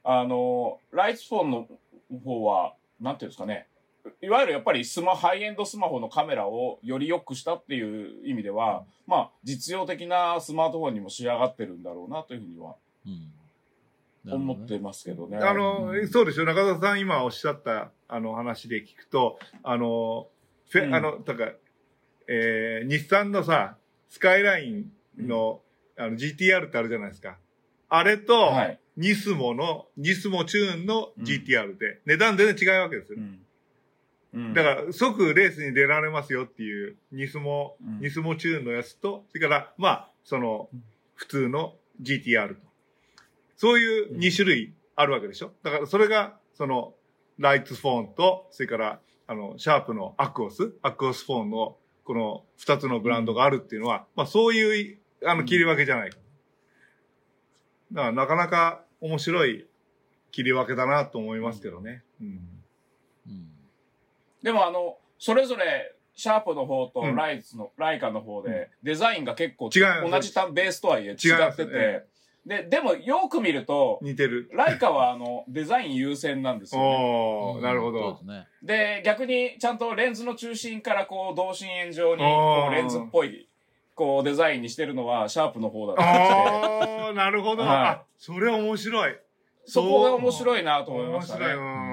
[0.04, 1.68] あの、ライツフォンの
[2.24, 3.66] 方は、なんていうんですかね、
[4.22, 12.76] いわゆるやっぱりスマ、ハイエンドスマホのカメラをより良くしたっていう意味では、まあ、実用的なスマートフォンにも仕上がってるんだろうなというふうには
[14.30, 15.38] 思ってますけどね。
[15.38, 16.08] あの、うん。
[16.08, 16.46] そうですよ。
[16.46, 20.28] 中田さん今おっしゃった、あの話で聞くと、あの、
[20.70, 20.94] フェ、うん。
[20.94, 21.52] あの、だから、
[22.28, 23.76] えー、日産のさ、
[24.08, 25.60] スカイラインの、
[25.96, 27.38] あの、GTR ってあるじゃないですか。
[27.88, 28.78] あれと、はい。
[28.96, 33.18] ニスモの、ニスモチューンのうん GTR で、値段全然違うわけですよ。
[33.18, 33.40] うん
[34.34, 40.82] うんだから、即レースに出られますよっていう、ニスモ、うんニスモチューンのやつと、それから、まあ、そのうん、
[41.14, 42.60] 普通の GTR と。
[43.56, 45.52] そういう2種類あるわけでしょ？
[45.62, 46.94] だから、それが、その、
[47.38, 51.76] ライツフォンと、それから、あの、シャープのアクオス、アクオスフォンの、
[52.08, 56.10] この2つのブランドがあるっていうのは、まあ、そういう、あの、うん切り分けじゃない。
[56.10, 56.16] か。
[57.92, 59.66] だから、なかなか面白い
[60.30, 62.02] 切り分けだなと思いますけどね。
[62.18, 62.28] うん。
[63.26, 63.48] うん。
[64.42, 67.14] でもあの、それぞれ、シャープの方とうん。
[67.14, 70.10] ライツの、ライカの方で、デザインが結構違います。
[70.10, 71.16] 同じたベースとはいえ違っ
[71.54, 71.66] てて。
[71.66, 72.04] ね、
[72.48, 74.48] で、でもよく見ると、似てる。
[74.54, 76.80] ライカはあの、デザイン優先なんですよ、
[77.56, 77.60] ね。
[77.60, 78.18] なるほどそうで。
[78.20, 78.48] すね。
[78.62, 83.46] で、逆にちゃんとレンズの中心からこう、同心円状に、こう、レンズっぽい、
[83.94, 87.64] こう、デザインにしてるのは、シャープの方だったああ、なるほど。
[87.64, 89.16] はいあ、それ面白い。
[89.66, 91.44] そこが面白いなと思いましたね。
[91.44, 91.87] 面白い。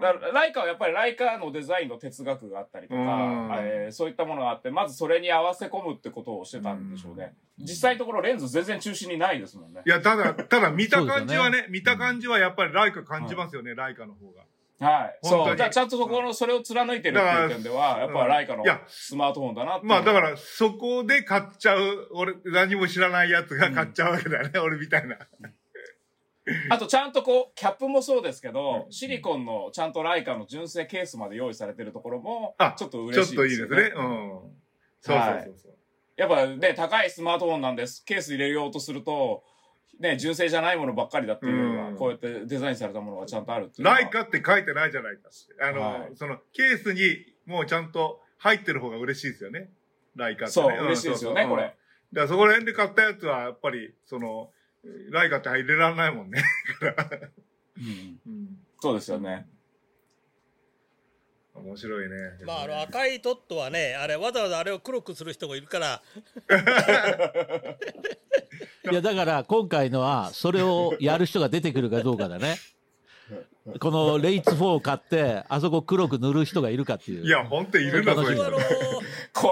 [0.00, 3.06] ライカはやっぱりライカのデザインの哲学があったりとか、うん
[3.58, 7.34] えーそういったものがあって、まずそれに合わせ込むってことをしてたんでしょうね。
[7.58, 9.88] 実際のところレンズ全然中心にないですもんねい。
[9.88, 14.42] や、ただ、 ただ見た感じはそうね、見た感じはやっぱりライカ感じますよね、ライカの方が。
[14.78, 15.18] はい。
[15.22, 15.56] そう。
[15.56, 25.16] じゃあちゃんとそこの、それを貫いてるっていう点では、やっぱライカのスマートフォンだなまあだから、そこで買っちゃう、俺、何も知らないやつが買っちゃうわけだよね、俺みたいな。
[26.70, 33.92] あとちゃんとこう、キャップもそうですけど、うんシリコンのちゃんとライカの純正ケースまで用意されてるところもあ、ちょっとちょ嬉しいっといいですすね。
[33.96, 34.56] うん。
[35.00, 35.74] そうそうそうそう。
[36.16, 38.04] やっぱね、高いスマートフォンなんです。
[38.04, 39.44] ケース入れようとすると、
[39.98, 45.30] ね、純正じゃないものばっかりだっていうよりは、うんこうやってデザインされたものがちゃんとあるライカって書いてないじゃないか。
[45.60, 47.00] あの、はいその、ケースに
[47.46, 49.70] もうちゃんと入ってる方が嬉しいですよね。
[50.14, 50.52] ライカって、ね。
[50.52, 51.62] そう、嬉しいですよね、うんこれ。。
[51.62, 51.76] だか
[52.12, 54.50] らそこら辺で買ったやつは、やっぱり、その、
[55.10, 56.42] ライカって入れられないもんね。
[57.78, 58.48] うんうん。
[58.80, 59.46] そうですよね。
[61.54, 62.16] 面白いね。
[62.44, 66.02] まあ、あの赤いドットはね、あれわざわざあれを黒くする人もいるから、
[68.90, 72.56] いやだから今回のはそれをやる人が出てくるかどうかだね。
[73.80, 77.26] このレイツ4を買ってあそこ黒く塗る人がいるかっていう。
[77.26, 78.22] いや、本当にいるんだ、こ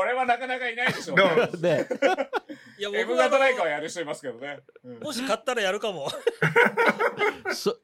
[0.04, 1.88] れはなかなかいないでしょうだかね。
[2.78, 4.60] いや M 僕はあ型ライカはのやる人いますけどね。
[4.84, 6.08] うんもし買ったらやるかも。
[7.52, 7.76] そ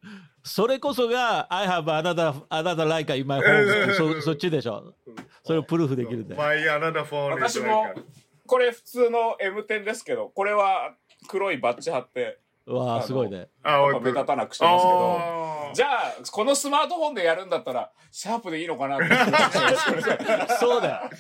[0.43, 4.95] それこそが I have another, another like in my home そそっちでしょ。
[5.45, 6.35] それをプルーフできるんで。
[6.35, 7.95] マイアナダフォン私も
[8.47, 10.95] これ普通の M10 ですけど、これは
[11.29, 13.49] 黒いバッジ貼って、うわあすごいね。
[13.63, 15.71] あ、目立たなくしてますけど。
[15.75, 19.07] じゃあ、このスマートフォンでやるんだったら、シャープでいいのかなって
[20.59, 21.11] そうだよ。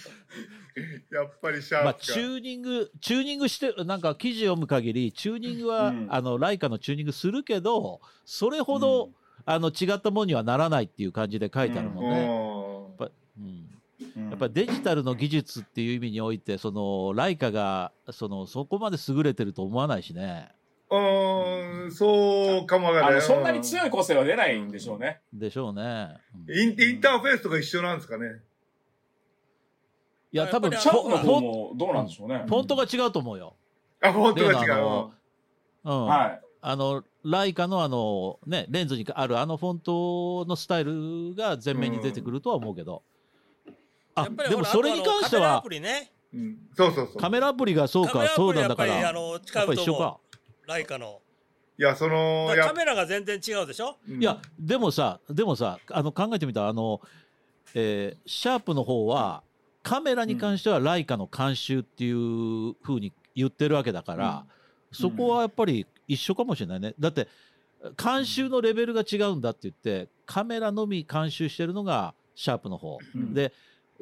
[1.12, 2.12] やっぱりシャまあ、ープか。
[2.12, 9.14] チューニング、チューニングして、なんか記事読む限り、チューニングは、うんあの、ライカのチューニングするけど、それほど、うん
[9.46, 12.20] あの、違ったものにはならないっていう感じで書いてあるもんね。
[12.20, 12.50] うんうん
[13.44, 13.70] うん
[14.30, 20.48] やっぱりデジタルの技術っていう意味において、その、ライカが、その、そこまで優れてると思わないしね。
[20.90, 23.12] うん、そうかもわかんない。
[23.12, 23.88] あのそんなに強い。
[23.88, 25.20] い個性は出ないんでしょうね。
[25.32, 26.16] でしょうね。
[26.48, 28.40] うんインインターフェースとか一緒なんですかね。
[30.32, 32.44] いや、多分、シャープのフォン方もどうなんでしょうね。
[32.46, 33.56] フォントが違うと思うよ。
[34.02, 35.12] あ、本当が違例の
[35.84, 35.90] う。
[35.90, 36.06] うん。
[36.06, 36.40] はい。
[36.62, 43.02] あの、ライカのあの、ね、レンズにあるあのフォントのスタイルが前面に出てくるとは思うけど。
[44.14, 46.12] あ、やっぱりほらでもそれに関してはあとあのカメラアプ、リね。
[46.32, 47.16] うんそうそうそう。
[47.16, 50.18] カメラアプリがそうか、そうなんだから、やあのっ使うと思ぱ一緒か
[50.64, 50.68] う。。
[50.68, 51.20] ライカの。
[51.78, 53.96] いや、その、カメラが全然違うでしょ？
[54.06, 57.00] うんいや、でもさ、でもさ、あの考えてみたら、あの、
[57.74, 59.42] えーシャープの方は、
[59.82, 64.46] カメラに関してはライカの監修っていうふうに言ってるわけだから、
[64.92, 66.94] そこはやっぱり一緒かもしれないね。
[66.98, 67.28] だって、
[68.02, 72.98] 監修のレベルが違うんだって言って、カメラのみ監修してるのがシャープの方。
[73.14, 73.52] うんで、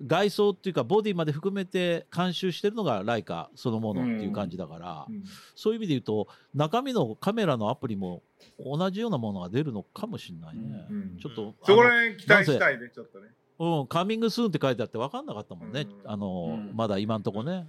[0.06, 5.24] 外装っていうか、ボディまで含めて監修してるのがライカそのものっていう感じだから、うん
[5.54, 8.22] そういう意味で言うと、中身のカメラのアプリも
[8.58, 10.86] 同じようなものが出るのかもしれないね。
[10.90, 13.28] うんちょっと、そこら辺期待したいね、ちょっとね。
[13.58, 15.82] うん、カミングスーンって書いてあって分かんなかったもんね。
[16.04, 17.66] うんあの、うんまだ今んとこね。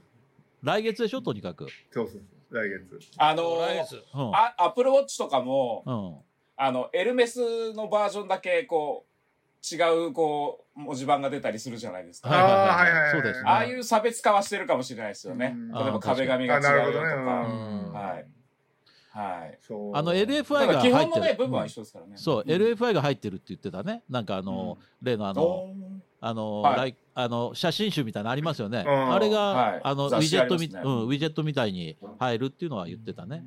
[0.62, 1.68] 来月でしょ、とにかく。
[1.92, 2.22] そうそう
[2.52, 3.00] そう、来月。
[3.18, 4.36] あの来月うん。
[4.36, 6.16] あアップルウォッチとかも、うん。
[6.58, 12.30] あの、エルメスのバージョンだけ、こう、違う、こう、文字盤が出たりするじゃないですか。
[12.30, 13.50] はいはいはいあーはいはいはいそうですね。
[13.50, 15.54] ああいう差別化はしてるかもしれないですよね。
[15.56, 17.10] うん例えば壁紙があ、違うなるほどね。
[17.12, 17.22] よとか。
[17.22, 18.28] うんはい。
[19.20, 19.58] はい。
[19.62, 21.38] そうあのた LFI だが基本のね、入ってる。
[21.38, 22.14] 部分はうん一緒ですからね。
[22.16, 24.04] そう、ん LFI が入ってるって言ってたね。
[24.10, 25.74] なんかあの、例のあの、
[26.22, 28.86] あの、はいライあの写真集みたいなのありますよね。
[28.88, 33.44] うんあれが、はいあのウ雑ィジェットねうん、ウィジェットみたいに入るっていうのは言ってたね。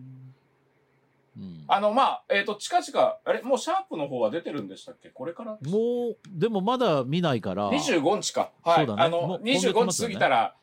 [1.35, 5.09] うん、あの、まあ、えっ、と、近々、あれ、もうシャープの方は出てるんでしたっけ？
[5.09, 7.71] これからもう、でもまだ見ないから。
[7.71, 8.51] 25日か。
[8.63, 8.87] はい。
[8.87, 10.55] そうだねあの、もう今月末だね25日過ぎたら、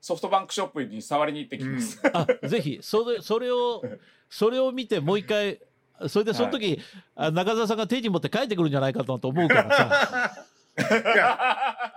[0.00, 2.00] ソフトバンクショップに触りに行ってきます。
[2.12, 3.82] あぜひそれそれを
[4.28, 5.60] それを見てもう一回
[6.08, 6.80] それでその時、
[7.14, 10.46] あ中澤さんが手に持って帰ってくるんじゃないかと思うからさ、
[10.78, 11.38] いや、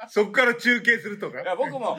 [0.09, 1.41] そこから中継するとか？
[1.41, 1.45] い。
[1.45, 1.97] や、僕も、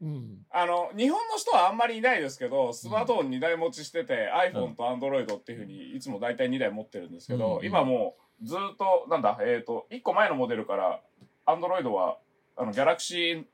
[0.00, 7.66] うん、あの、日本の人はあんまりいないですけど、スマートフォン2台持ちしてて、iPhone と Android っていうふうに、いつも大体2台持ってるんですけど、うん。
[7.66, 11.00] 今もう、ずっと、なんだ、えっ、と、1個前のモデルから、
[11.46, 12.18] Android は、
[12.56, 13.44] あの、Galaxy、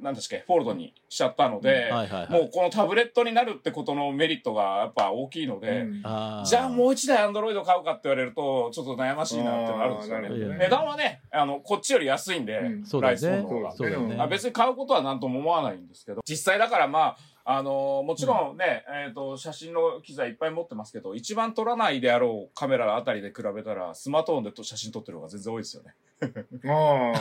[0.00, 2.30] なんですか、フォールドにしちゃったので、はいはいはい。
[2.30, 6.02] もうこのタブレットになるってことのメリットがやっぱ大きいので、うん。
[6.44, 10.28] じゃあもう一台アンドロイド買うかって言われると、ちょっと悩ましいなってなるんですよね。
[10.28, 13.00] ね値段はね、あの、こっちより安いんで、うん。
[13.00, 13.74] ライスの方が。
[14.08, 14.16] ね。
[14.18, 17.16] あ別に買うことは何とも思わないんですけど、実際だからまあ、
[17.46, 25.94] あのもちろんね、えっ、と、写真の機材いっぱい持ってますけど、一番撮らないであろうカメラあたりで比べたら、スマートフォンでと写真撮ってる方が全然多いですよね。
[26.66, 27.12] あ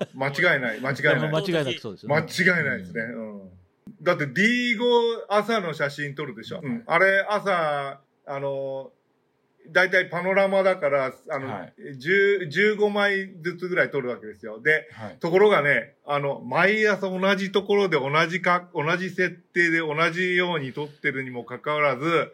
[0.00, 1.32] あ、間違いない、間違いない。
[1.32, 3.00] 間違いなくそうですよね間違いないですね。
[3.02, 3.50] うん。
[4.02, 4.78] だって D5
[5.28, 6.60] 朝の写真撮るでしょ。
[6.62, 6.84] うん。
[6.86, 8.92] あれ朝、あの、
[9.70, 14.60] だいたいパノラマだから、あの、はい10 15枚ずつぐらい撮るわけですよ。
[14.60, 15.16] で、はい。
[15.18, 22.32] ところがね、あの、毎朝同じところで同じか、同じ設定で同じように撮ってるにもかかわらず、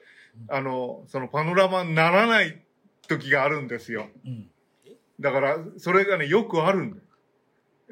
[0.49, 2.63] あの、そのパノラマにならない
[3.09, 4.09] 時があるんですよ。
[4.25, 4.51] うん
[5.21, 7.03] だから、それがね、よくあるんだよ。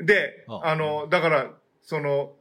[0.05, 1.51] で、ああの、だから、
[1.83, 2.33] その、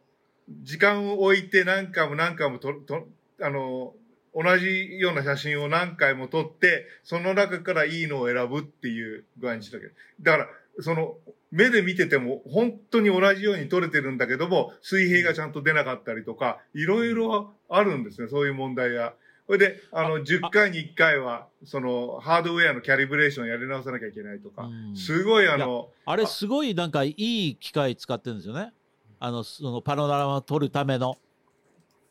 [0.61, 3.07] 時間を置いて何回も何回もと、と、
[3.41, 3.93] あの、
[4.35, 9.87] 同じような写真を何回も撮って、その中からいいのを選ぶっていう具合にしたけ。
[9.87, 9.93] ど。
[10.21, 10.47] だから、
[10.81, 11.15] その、
[11.51, 19.13] 目で見てても本当に同じように撮れてるんだけども、水平がちゃんと出なかったりとか、いろいろあるんですね、そういう問題が。
[19.45, 24.95] それで、あの、10回に1回は、その、ハードウェアのキャリブレーションやり直さなきゃいけないとか、うん。
[24.97, 28.73] すごいあの、あれすごいなんかいい機械使ってるんですよね。
[29.17, 31.17] あのそのパノラマを撮るための。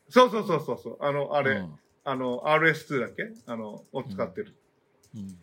[0.09, 4.55] そうそうそうそうそう、あの、あれ、うんあの、RS2 だっけあの、を使ってる。
[5.15, 5.37] うん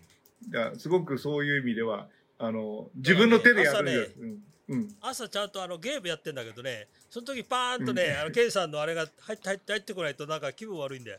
[0.51, 2.09] いや、すごくそういう意味では、
[2.39, 4.13] あの、自分の手でやるんです。
[4.17, 4.43] 朝うん。
[4.69, 4.97] うん。
[5.01, 11.19] 朝ちゃんとあのゲームやってんだけどね、その時パーンとね、あのケイさんのあれが入って入って入ってこないとなんか気分悪いんだよ。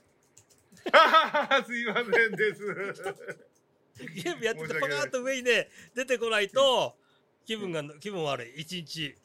[1.66, 2.64] すいませんです。
[4.16, 6.96] ゲームやっててパカーンと上にね、出てこないと
[7.46, 8.62] 気分が、気分悪い。
[8.62, 9.16] 一日。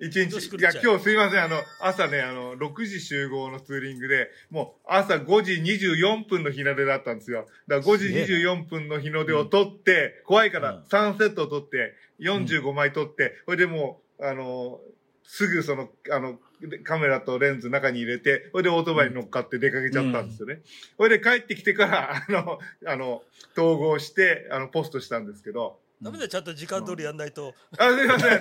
[0.00, 1.42] 一日、いや、今日すいません。
[1.42, 7.46] あの、朝ね、あの、6時集合のツーリングで、もう朝5時24分の日の出だったんですよ。
[7.66, 14.80] だから5時24分の日の出を取って、怖いかうんら3セットを取って、45枚取って、それでもう、あの、
[15.24, 16.38] すぐその、あの、
[16.84, 20.60] カメラとレンズ中に入れて、それでオートバイに乗っかって出かけちゃったんですよね。
[20.96, 23.22] それで帰ってきてから、あの、あの、
[23.56, 27.54] 統合して、あの、ポストしたんですけど、ダメだよ、ちゃんと時間通りやんないと。
[27.76, 28.40] あ、すいません。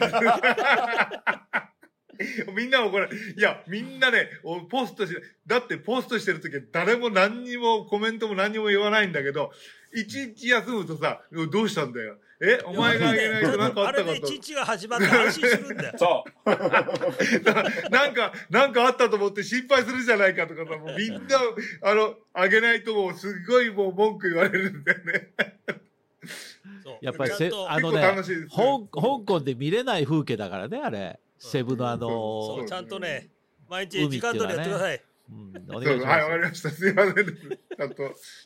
[2.56, 9.52] みんなもこれ、いや、みんなね、おポストして、だってポストしてるとき誰も何にもコメントも何にも言わないんだけど、
[9.94, 12.18] 一日休むとさ、どうしたんだよ。
[12.40, 14.14] えお前があげないと何かああったかと？
[14.14, 15.94] れで一日が始まって安心するんだよ。
[15.98, 16.50] そう。
[17.90, 21.40] なんか、なんかあったと思って心配するじゃないかとかさ、もうみんな、
[21.82, 25.34] あの、あげないともうすっごいもう文句言われるんだよね。
[26.88, 28.02] そうやっぱりせあのね。
[28.02, 32.10] 香香港で見れない風景だからねあれセブのあその
[32.58, 33.30] そうちゃんとね、
[33.70, 34.96] 毎日時間通りやってください。
[34.96, 36.70] うんお願いしますわかりました。
[36.70, 37.14] すいません。
[37.16, 37.96] ちゃんと、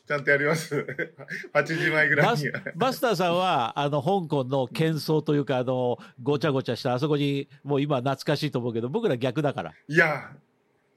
[0.08, 0.74] ちゃんとやります。
[1.54, 2.52] 8時前ぐらいバにス。
[2.74, 10.32] バスターさんはあの香港の喧騒というかあのごちゃごちゃしたあそこにもう今懐かしいと思うけど僕ら逆だからいや、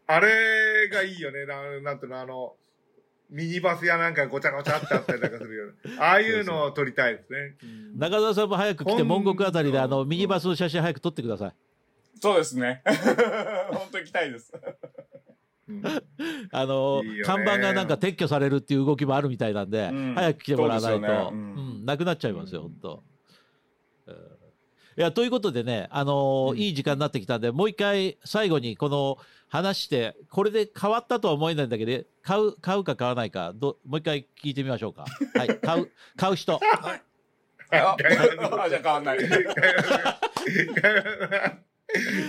[0.07, 1.45] あれがいいよね。
[1.45, 2.55] ななんていうの、あの、
[3.30, 5.73] ミニバスやなんかごちゃごちゃってあったりとかするよね。
[5.99, 7.55] ああいうのを撮りたいですね。
[7.63, 11.53] うん中澤さんも早く来て門国あたりであのミニバスの写真早く撮ってください。
[12.21, 12.82] そうですね。
[13.71, 14.53] 本当に行きたいです。
[15.67, 15.84] うん。
[16.51, 20.13] あのいい看板がなんか撤去されるっていう動きもあるみたいなんで、うん。
[20.15, 21.82] 早く来てもらわないと、ねううん。
[21.84, 21.86] ん。
[21.86, 23.03] なくなっちゃいますよ、本当。
[24.97, 29.17] うんいやということでね、あのーうんいい時間になってきたんで、もう一回最後にこの
[29.49, 35.05] 話して、これで変わったとは思えないんだけど、買う買うか買わないかど、もう一回聞いてみましょうか。
[35.37, 36.53] はい、買う買う人。
[36.53, 36.59] は
[36.95, 37.01] い。
[37.71, 39.19] あ、あじゃあ変わんない。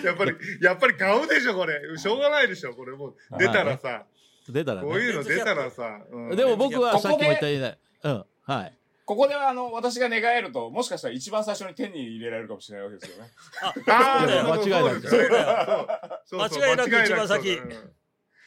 [0.05, 1.81] やっぱり、やっぱり買うでしょ、これ。
[1.97, 2.93] しょうがないでしょ、これ。
[2.93, 4.05] もう出たらさ、
[4.49, 4.89] 出たらね。
[4.89, 6.01] こういうの出たらさ。
[6.11, 8.73] うんでも僕はさっきも言ったようにね、うん、はい。
[9.07, 13.31] ここではあの、私が願えると、もしかしたら一番最初に手に入れられるかもしれないわけですよね。
[13.87, 15.29] ああ、間違いないそうそうそう
[16.27, 17.59] そう間違いなく一番先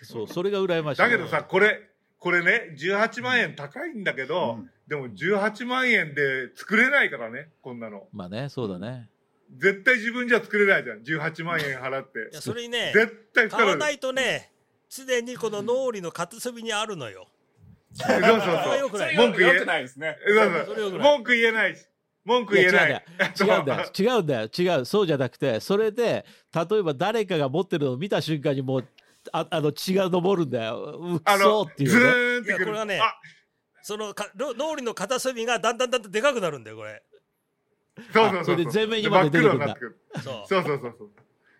[0.03, 0.99] そうそれが羨ましい。
[1.01, 1.79] だけどさ、これ、
[2.19, 8.07] これね、18万円高いんだけど、うんでも18万円で作れないからね、こんなの。
[8.11, 9.07] まあね、そうだね。
[9.55, 11.03] 絶対自分じゃ作れないじゃん。
[11.03, 12.41] 18万円払っていや、。
[12.41, 14.51] それにね、絶対買わないとね、
[14.89, 17.25] 常にこの脳裏の片隅にあるのよ。
[17.25, 17.38] そう
[17.93, 19.15] そうそれは良そう。
[19.15, 20.17] 文句言えないですね。
[20.99, 21.85] 文句言えないし。
[22.25, 22.91] 文句言えない。
[22.91, 23.01] や
[23.39, 28.87] 違うんだよ違うんだよ違うそうじゃなくてそれで例えば誰かが持ってるのを見た瞬間にもう
[29.31, 32.57] ああの血が昇るんだようあのそっ、てずいうねーんってくる。
[32.57, 33.15] いやこれはねあ、
[33.81, 37.01] そのかろ脳裏の片隅がだんだんだんだんでかくなるんだよ、これ。
[38.13, 38.39] そうそうそう。
[38.41, 39.77] あそれで全面にまで出てくるんだ
[40.23, 40.45] そう。
[40.47, 41.09] そうそうそうそう。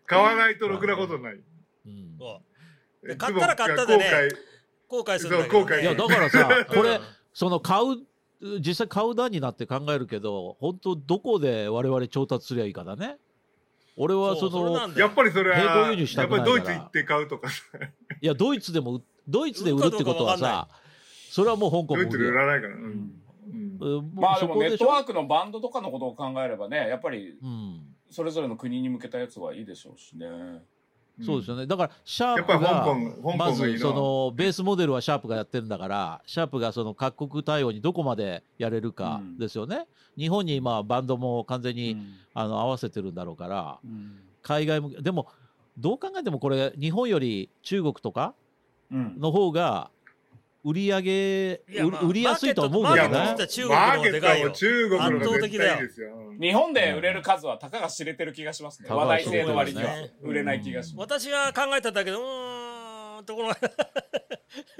[0.05, 1.33] 買わないとろくなことない。
[1.33, 2.41] うんそ
[3.03, 4.29] うで買ったら買ったでね
[4.89, 5.81] 後悔するんだけど、ね。
[5.81, 6.99] いやだからさ これうん
[7.33, 13.17] その買う実際買う段になって考えるけど本当どこで我々調達すりゃいいかだね。
[13.95, 16.61] 俺はそのやっぱりそれは、並行輸入したやっぱくないから。
[16.61, 17.63] りドイツ行って買うとかさ、
[18.21, 20.69] いやドイツでもドイツで売るってことはさ
[21.29, 22.75] それはもう香港ドイツで売らないから。
[22.75, 22.83] ううん。
[22.83, 23.21] ん
[23.81, 23.97] うん。
[23.97, 24.11] うん。
[24.15, 24.85] まあでもネッそこでしょ？
[24.85, 27.95] トワークのバンドとかのことを考えればね、やっぱりうん。
[28.09, 30.27] それぞれの国に向けたやつはいいでしょうしね。
[31.25, 31.67] そうですよね。
[31.67, 32.85] だから、シャープが
[33.37, 33.51] ま。
[33.51, 39.87] ずそのベースモデルはシャープがやってるんだから、シャープがその各国対応にどこまでやれるかうんですよね。
[40.17, 45.27] 日本に今、バンドも完全に、うんあの合わせてるんだろうから、うん海外向け、でも、
[45.77, 48.33] どう考えてもこれ、日本より中国とか
[48.91, 49.89] うんの方が、
[50.63, 53.25] 売り上げ、売売りやすいとは思うんだいやよねもう。
[53.25, 54.43] マーケット中国の方がでかい
[55.79, 56.33] ですよ。
[56.39, 58.89] 日本で売れる数はたかが知れてる気がしますね。
[58.89, 59.89] 話題性の割には
[60.21, 61.23] 売れない気がします。
[61.23, 63.57] 私が考えたんだけど、うーん、ところが、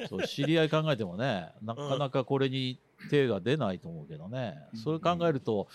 [0.09, 5.67] そう知り合い考えてもね、なかなかこれに手が出ないと思うけどね、うんそれ考えると、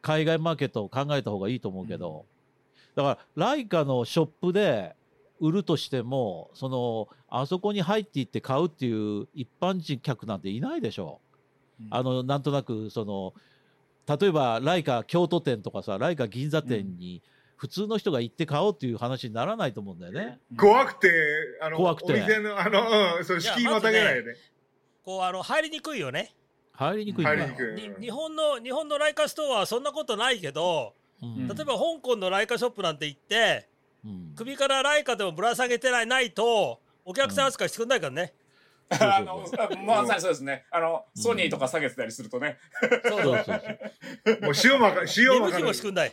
[0.00, 2.24] 海外マーケットを考えた方がいいと思うけど、
[2.94, 4.96] だから、ライカのショップで
[5.40, 11.20] 売るとしても、そのあそこに入っていって買うっていう一般人客なんていないでしょ。
[11.90, 13.32] あのなんとなくその
[14.06, 17.22] 例えばライカ京都店とかさライカ銀座店に
[17.56, 20.38] 普通の人が行って買おうっていう話にならないと思うんだよね。
[20.56, 21.12] 怖くて、
[21.60, 24.34] あの、怖くてお店の、あの、うん、それ敷居またげないよね。
[25.04, 26.34] こうあの入りにくいよね。
[26.72, 27.98] 入りにくいんだよ入りにくい。
[27.98, 33.68] に日本の日本のライカストアはそんなことないけど、うん例えば香港のライカショップなんて行って、
[34.04, 38.34] うん首からライカでもぶら下げてないないとお客さん扱いしてくんないからね。
[38.92, 39.46] あの、
[39.86, 40.64] まさにそうですね。
[40.68, 42.58] あの、ソニーとか下げてたりするとね。
[43.04, 43.38] そうそうう。
[43.38, 43.60] そそう
[44.26, 44.40] そう。
[44.42, 46.12] もう塩まか、塩まかもしてくんない。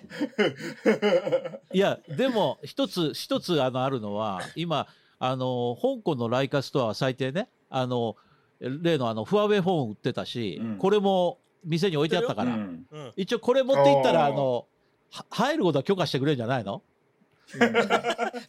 [1.74, 8.16] いや、でも、一つ、一つ、あの、あるのは、今、あの、香港のライカストアは最低ね、あの、
[8.60, 13.14] 例のあの、ファーウェイフォン売ってたし、うんこれも店に置いてあったから、うんうん。
[13.16, 14.68] 一応これ持っていったら、あの、
[15.10, 16.84] は入ることは許可してくれるんじゃないの？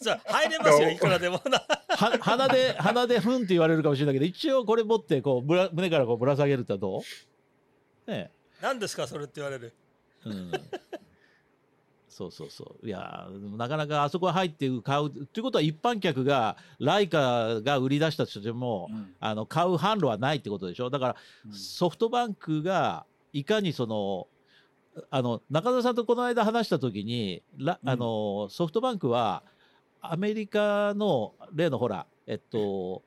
[0.01, 1.59] さあ入れますよいくらでもな。
[1.89, 6.99] は鼻で、鼻でふんって言われるかもしれないけど、一応これ持って、こう、ぶら胸からこうぶら下げるってど
[8.07, 8.11] う？
[8.11, 8.31] ね
[8.61, 9.73] 何ですかそれって言われる。
[10.27, 10.29] え。
[10.29, 10.53] うん。
[12.09, 12.87] そうそうそう。
[12.87, 15.09] いやー、なかなかあそこ入って買う。
[15.09, 20.91] っていうことは一般客が、ライカが売り出したとしても、うんあの、買う販路はないってことでしょ？
[20.91, 24.27] だから、うんソフトバンクが、いかにその、
[25.11, 27.89] あの、中澤さんとこの間話したときに、らうん。
[27.89, 29.43] あの、ソフトバンクは、
[30.01, 33.03] アメリカの、例のほら、えっと、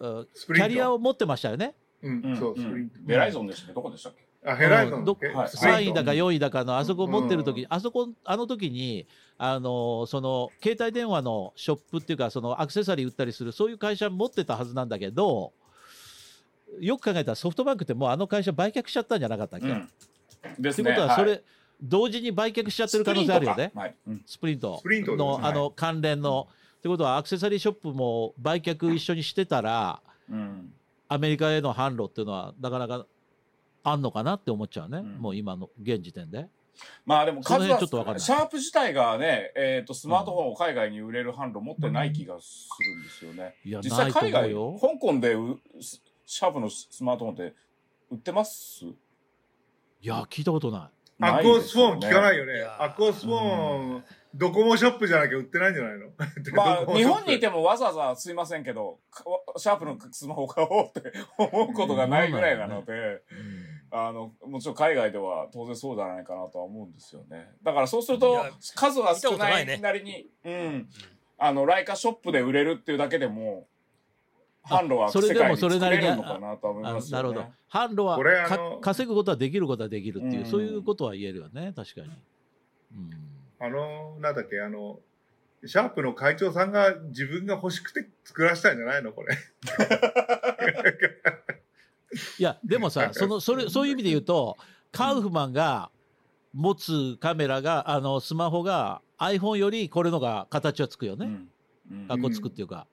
[0.00, 0.68] あスプリント。
[0.68, 1.74] キャリアを持ってましたよね。
[2.02, 2.54] うん、うんそう。
[3.00, 3.72] ベライゾンでしたっけ？
[3.74, 4.26] どこでしたっけ？
[4.44, 5.04] あ、ヘライゾン。
[5.04, 5.48] どえはい。
[5.48, 5.80] スプリント。
[5.80, 9.06] 3位だか4位だかのあそこ持ってる時に、うあそこあの時に
[9.38, 15.52] あのその携帯電話のショップっていうかそのアクセサリー売ったりするそういう会社持ってたはずなんだけど
[16.80, 19.88] よく考えたらソフトバンクってもうあの会社売却しちゃったんじゃなかったっけ、うん。
[20.58, 20.96] ですってね。
[20.96, 21.42] ことはそれ、はい
[21.82, 23.72] 同時に売却しちゃってる可能性あるよね。
[23.74, 23.80] スプリントか。
[23.80, 23.94] はい。
[24.06, 24.22] うん。
[24.24, 24.78] スプリント。
[24.78, 25.20] スプリントです。
[25.20, 26.48] ねのあの関連の。
[26.78, 30.72] ってことはアクセサリーショップも売却一緒にしてたらうん。
[31.08, 33.06] アメリカへの販路っていうのはなかなか
[33.84, 35.18] あんのかなって思っちゃうね、うん。
[35.18, 36.46] もう今の現時点で。
[37.04, 38.20] まあでも数は辺ちょっとわかんない。
[38.20, 43.54] シャープ自体がね、えっ、と、スマートフォンを海外に売れる販路持ってない気がするんですよね。
[43.64, 45.58] いや実際海外、香港でう
[46.24, 47.54] シャープのスマートフォンって
[48.10, 48.86] 売ってます？
[50.02, 50.90] いや聞いたことな
[51.20, 51.24] い。
[51.24, 52.44] アクオスフォン聞かないよ。
[52.44, 56.06] よねアクオスフォン、ドコモショップじゃなきゃ売ってないんじゃないの？
[56.56, 59.22] まあ、日本にいてもわざわざすいませんけど、か
[59.56, 63.22] シャープのスマホを買おうって 思うことがないぐらいなので、
[63.92, 67.52] あの、もちろん海外では当然そうじゃないかなとは思うんですよね。
[67.62, 68.44] だからそうすると
[68.74, 70.88] 数は少なないねいなりに、うん。
[71.38, 73.68] あの、ライカショップで売れるっていうだけでも、
[74.64, 77.22] 販路はそれでもそれなりにるのかなとは思いあますよね。
[77.22, 77.46] なるほど。
[77.70, 82.08] 販路は稼ぐことはできることはできるっていう、うんそういうことは言えるよね、確かに。
[82.94, 83.10] うん、
[83.58, 85.00] あの、なんだっけ、あの、
[85.64, 89.36] シャープの会長さんが自分が欲しくて作らせたんじゃないのこれ。
[92.38, 94.56] いや、でもさ、 そのそれそういう意味で言うと、
[94.90, 95.90] カウフマンが
[96.52, 101.26] 持つカメラが、あのスマホが iPhone よりこれのが形はつくよね。
[101.26, 102.86] うんうんかっこつくっていうか。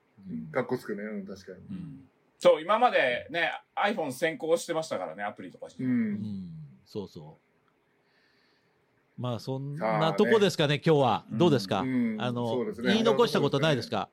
[0.51, 1.57] かっこつくね、うん、確かに。
[1.57, 2.09] うん
[2.41, 5.83] そう、今までね、iPhone 先行してましたからね、アプリとかして。
[5.83, 5.87] う。
[5.87, 6.49] うんん、
[6.85, 9.21] そうそう。
[9.21, 11.25] まあそんなとこですかね、今日は。
[11.29, 14.07] うんどうですか、うんあのそうですね言い残したことないですか？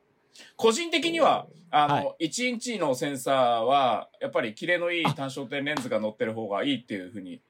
[0.57, 7.41] 個人的には、あの、は1インチのセンサーは、やっぱりキレのいい単焦点レンズが乗ってる方がいいっていうふうに、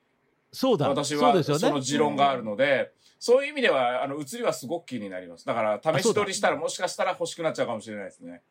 [0.54, 1.44] そうだ、私は。
[1.44, 5.46] その持論があるので、そういう意味では、あの、映りはすごく気になります。
[5.46, 8.42] だから、試し撮りしたらもしかしたら欲しくなっちゃうかもしれないですね。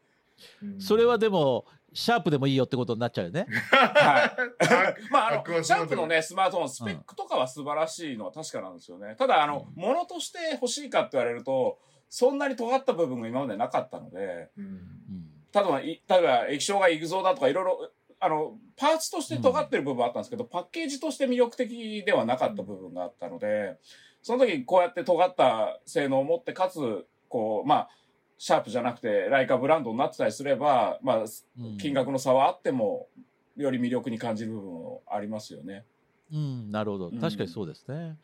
[0.63, 3.47] うんそれはでも、シャープでもいいよってことになっちゃうよね。
[3.71, 5.03] はい。
[5.11, 9.15] まあ、あの、シャープのね、スマートフォン、スペックとかは素晴らしいのは確かなんですよね。
[9.17, 11.79] ただ、あの、ものとして欲しいかって言われると、
[12.11, 23.79] そんなに尖った部分が今までなかったので、うんうん例えば、い例えば液晶がイグゾーだとかいろいろ、あの、パーツとして尖ってる部分はあったんですけど、パッケージとして魅力的ではなかった部分があったので、
[24.21, 27.91] その時こうやって尖った性能を持って、かつ、こう、まあ、
[28.39, 33.09] シャープじゃなくて、ライカブランドになってたりすれば、まあ、うん金額の差はあっても、
[33.57, 35.85] より魅力に感じる部分もありますよね。
[36.33, 37.21] うん、なるほどうん。
[37.21, 38.17] 確かにそうですね。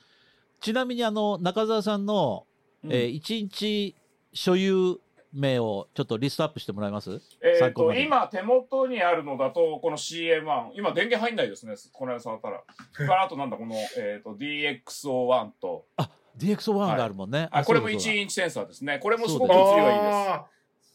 [0.60, 2.46] ちなみに、あの、中澤さんの、
[2.84, 3.94] うんえー一日
[4.34, 4.98] 所有
[5.32, 7.20] 名をちょっとリストアップしてもらえます？
[7.42, 10.72] えっ、と、今手元にあるのだと、この CM1。
[10.74, 11.74] 今電源入んないですね。
[11.92, 12.62] この間触ったら。
[12.92, 17.48] か らあとなんだ、この、えっ、と、DXO1 と、あ、DX1 があるもんね。
[17.50, 18.98] あ、これもそうだそうだ1インチセンサーですね。
[18.98, 20.14] これもすごくそう映りはいいです。
[20.14, 20.46] ああ、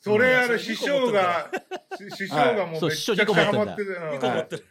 [0.01, 1.51] それある師匠が、
[2.17, 4.65] 師匠がもうめっちゃハマってる2個持ってる。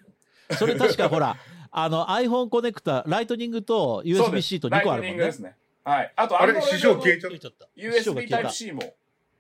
[0.58, 1.36] それ確かほら、
[1.70, 5.56] あの iPhone コネクタ、 Lightning と USB-C と2個あるもんねね。
[5.84, 6.12] はい。
[6.16, 7.68] あと、あれ師匠消えちゃっ言っちゃった。
[7.76, 8.82] USB Type-C も。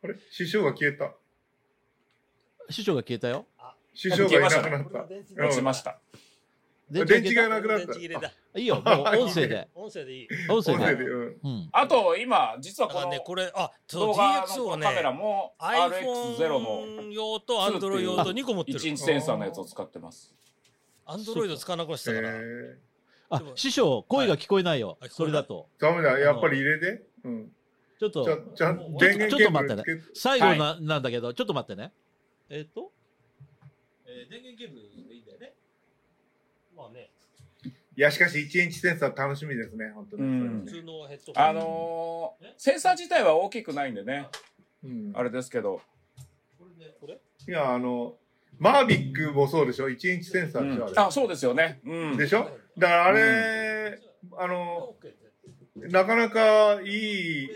[0.04, 0.14] あれ？
[0.30, 1.12] 師匠が消えた。
[2.70, 3.46] 師匠が消えたよ。
[3.94, 5.44] 師匠がいなくなった。
[5.44, 5.98] 落ちました。
[6.90, 8.00] 電池がなくなった電池。
[8.00, 8.32] 切れだ。
[8.54, 8.84] いいよ、もう
[9.24, 9.68] 音声で。
[9.74, 10.28] 音声でいい。
[10.48, 11.04] 音声で。
[11.72, 18.80] あと、今、実はこのだからね、これ、あ、そう、動をのカメラね、も RX0 の iPhone 用と Android 用と2個持って1る。
[18.80, 20.34] チセンサーのやつを使ってます。
[21.06, 22.30] Android 使わなくしたから。
[22.32, 22.78] え
[23.28, 25.10] あ、師匠、声が聞こえないよはい。
[25.10, 25.68] それだと。
[25.78, 27.02] ー、ダメだ、やっぱり入れて？
[27.24, 27.52] うん。
[27.98, 28.84] ちょっとち、ょっと
[29.50, 29.82] 待ってね
[30.14, 31.92] 最後ななんだけど、ちょっと待ってね。
[32.50, 32.92] えっと、
[34.06, 35.05] えー電源ケーブル。
[36.76, 37.08] まあね、
[37.96, 40.22] いや、しかし1インチセンサー楽しみですね、本当に。
[40.22, 40.64] うん。
[40.64, 41.44] 普通のヘッドホン。
[41.44, 44.28] あのーセンサー自体は大きくないんでね、
[44.84, 45.12] うん。
[45.14, 45.80] あれですけど、
[46.58, 47.14] これで、これ？
[47.14, 48.14] いや、あの、
[48.58, 50.98] マービックもそうでしょ ?1 インチセンサーでしょ、うん。
[50.98, 51.80] あ、そうですよね。
[51.84, 52.16] うん。
[52.16, 52.50] でしょ？
[52.78, 54.00] だからあれ、
[54.38, 54.94] あの、
[55.76, 56.86] なかなかい
[57.44, 57.50] い、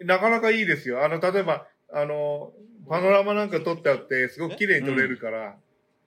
[0.00, 1.04] なかなかいいですよ。
[1.04, 2.52] あの、例えば、あの、
[2.88, 5.56] パノラマなんか撮ってあって、すごく綺麗に撮れるから、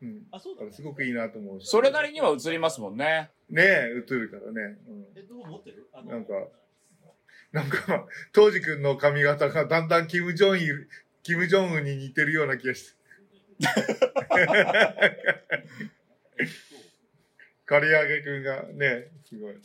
[0.01, 0.23] うん。
[0.31, 1.67] あ、そうだからすごくいいなと思うし。
[1.67, 3.29] それなりには映りますもんね。
[3.49, 4.77] ねえ、映るからね。
[5.13, 5.87] ヘッドホン持ってる？
[6.05, 6.33] なんか、
[7.51, 10.89] なんか、当時くんの髪型がだんだんキム・ジョンイル、
[11.23, 12.95] キム・ジョンウンに似てるような気がして。
[17.65, 19.55] 刈り上げくんがね、すごい。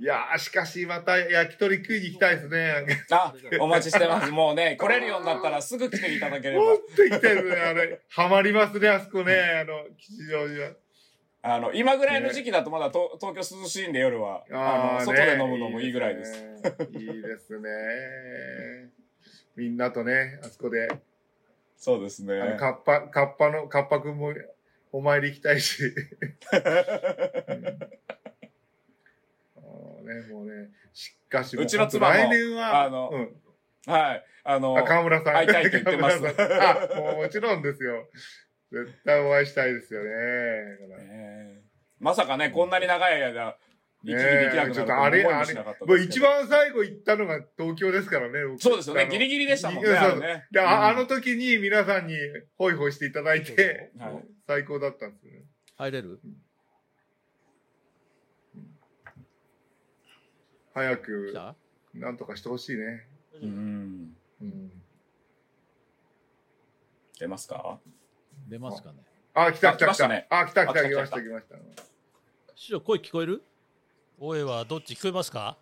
[0.00, 3.04] いやー、しかしまた焼き鳥食いに行きたいですね。
[3.10, 4.30] あ、お待ちしてます。
[4.30, 6.74] もうね、来れるようになったらすぐ来ていただければほ。
[6.74, 8.00] んと行きたいですね、あれ。
[8.08, 10.74] ハマりますね、あそこね、あの、吉祥寺は。
[11.42, 16.42] あの、今ぐらいの時期だとまだと東京涼しいんで夜は、あの、ー外で飲むのもいいぐらいです。
[16.42, 16.60] ね
[16.92, 17.68] いいですね。
[19.56, 20.88] みんなとね、あそこで、
[21.76, 24.32] そうですねカッパ、カッパの、カッパくんも
[24.92, 25.82] お参り行きたいし。
[30.08, 34.24] ね、もうね、しかしもうちの妻も来年は、あのうん、はい。
[34.44, 35.34] あのあ、、川村さん。
[35.34, 38.08] 会いたいと言ってます あ、もうもちろんですよ。
[38.72, 40.10] 絶対お会いしたいですよね。
[40.88, 41.60] ね
[42.00, 43.56] まさかね、こんなに長い間、
[44.04, 48.44] 行き来できなくなるとちょっとあれ、あれ思いもしなかった、もう一番最後行ったのが東京ですからね。
[48.44, 49.08] 僕そうですよね。
[49.10, 49.90] ギリギリでしたもんね。
[49.90, 52.16] あれねで、ああのうん時に皆さんに
[52.56, 55.44] ホイホイしていただいて、はい最高だったんですよね。
[55.76, 56.20] 入れる？
[60.78, 61.34] 早く
[61.94, 63.06] なんとかしてほしいね。
[63.42, 64.14] うん。
[64.40, 64.70] うん。
[67.18, 67.80] 出ますか？
[68.48, 68.98] 出ますかね。
[69.34, 69.86] あ、来たあ来た来た。
[69.86, 71.56] 来ましたねあ、来た来たあ来た来ました来来ました。
[72.54, 73.42] 師匠、声聞こえる？
[74.20, 75.56] 声はどっち聞こえますか？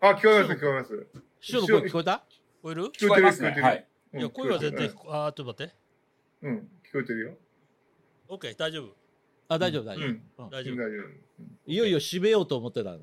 [0.00, 1.06] あ、聞こえます聞こえます。
[1.40, 2.12] 師匠の声聞こえた？
[2.12, 3.86] 聞こえる聞こえますはい。
[4.12, 5.74] うんいや、声は全然聞こ、あー、ちょっと待って。
[6.42, 7.32] うん、聞こえてるよ。
[8.28, 8.94] OK、大丈夫。
[9.48, 10.22] あ、大丈夫、大丈うん。
[10.38, 10.44] 夫。
[10.44, 10.76] うん大丈夫。
[10.76, 11.08] 大丈夫。
[11.66, 13.00] いよいよ締めようと思ってたの。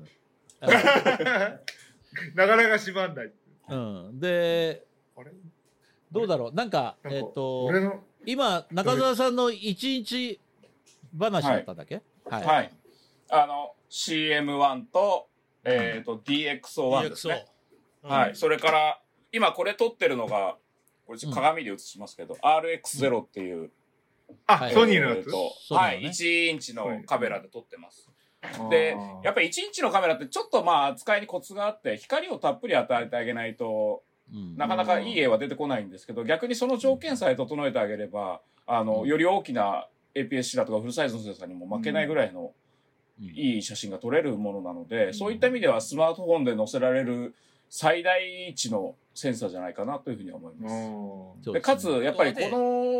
[0.60, 3.32] なかなか閉まんない。
[3.68, 3.76] う
[4.12, 4.20] ん。
[4.20, 4.84] で、
[5.16, 5.30] あれ？
[6.12, 6.54] どうだろう？
[6.54, 7.70] なんか、なんかえっと、
[8.24, 10.40] 今、中澤さんの一日
[11.18, 12.02] 話だったんだっけ？
[12.24, 12.44] はい。
[12.44, 12.72] はい。
[13.30, 15.28] あの、CM1 と、
[15.64, 17.46] えっと、DXO1 ですね。
[18.04, 18.08] DXO。
[18.08, 18.36] はい。
[18.36, 19.00] それから、
[19.32, 20.56] 今これ撮ってるのが、
[21.06, 23.70] これちょっと鏡で映しますけど、RX0 っていう、
[24.46, 25.28] あ、はいソニーのやつ？
[25.72, 28.10] はい、1インチのカメラで撮ってます。
[28.70, 34.56] でやっぱり1インチのカメラってちょっとまあ扱いにコツがあって、光をたっぷり与えてあげないとうん。
[34.56, 39.08] なかなかいい絵は出てこないんですけど、逆にその条件さえ整えてあげれば、あの、うん。
[39.08, 42.52] より大きな APS-C だとかフルサイズのセンサーにも負けないぐらいの
[43.20, 43.24] うん。
[43.24, 47.34] いい写真が撮れるものなので、そういった意味ではスマートフォンで載せられる
[47.68, 50.68] 最大値のセンサーじゃないかなというふうには思いま
[51.42, 51.52] す。
[51.52, 52.40] でかつ、やっぱりこ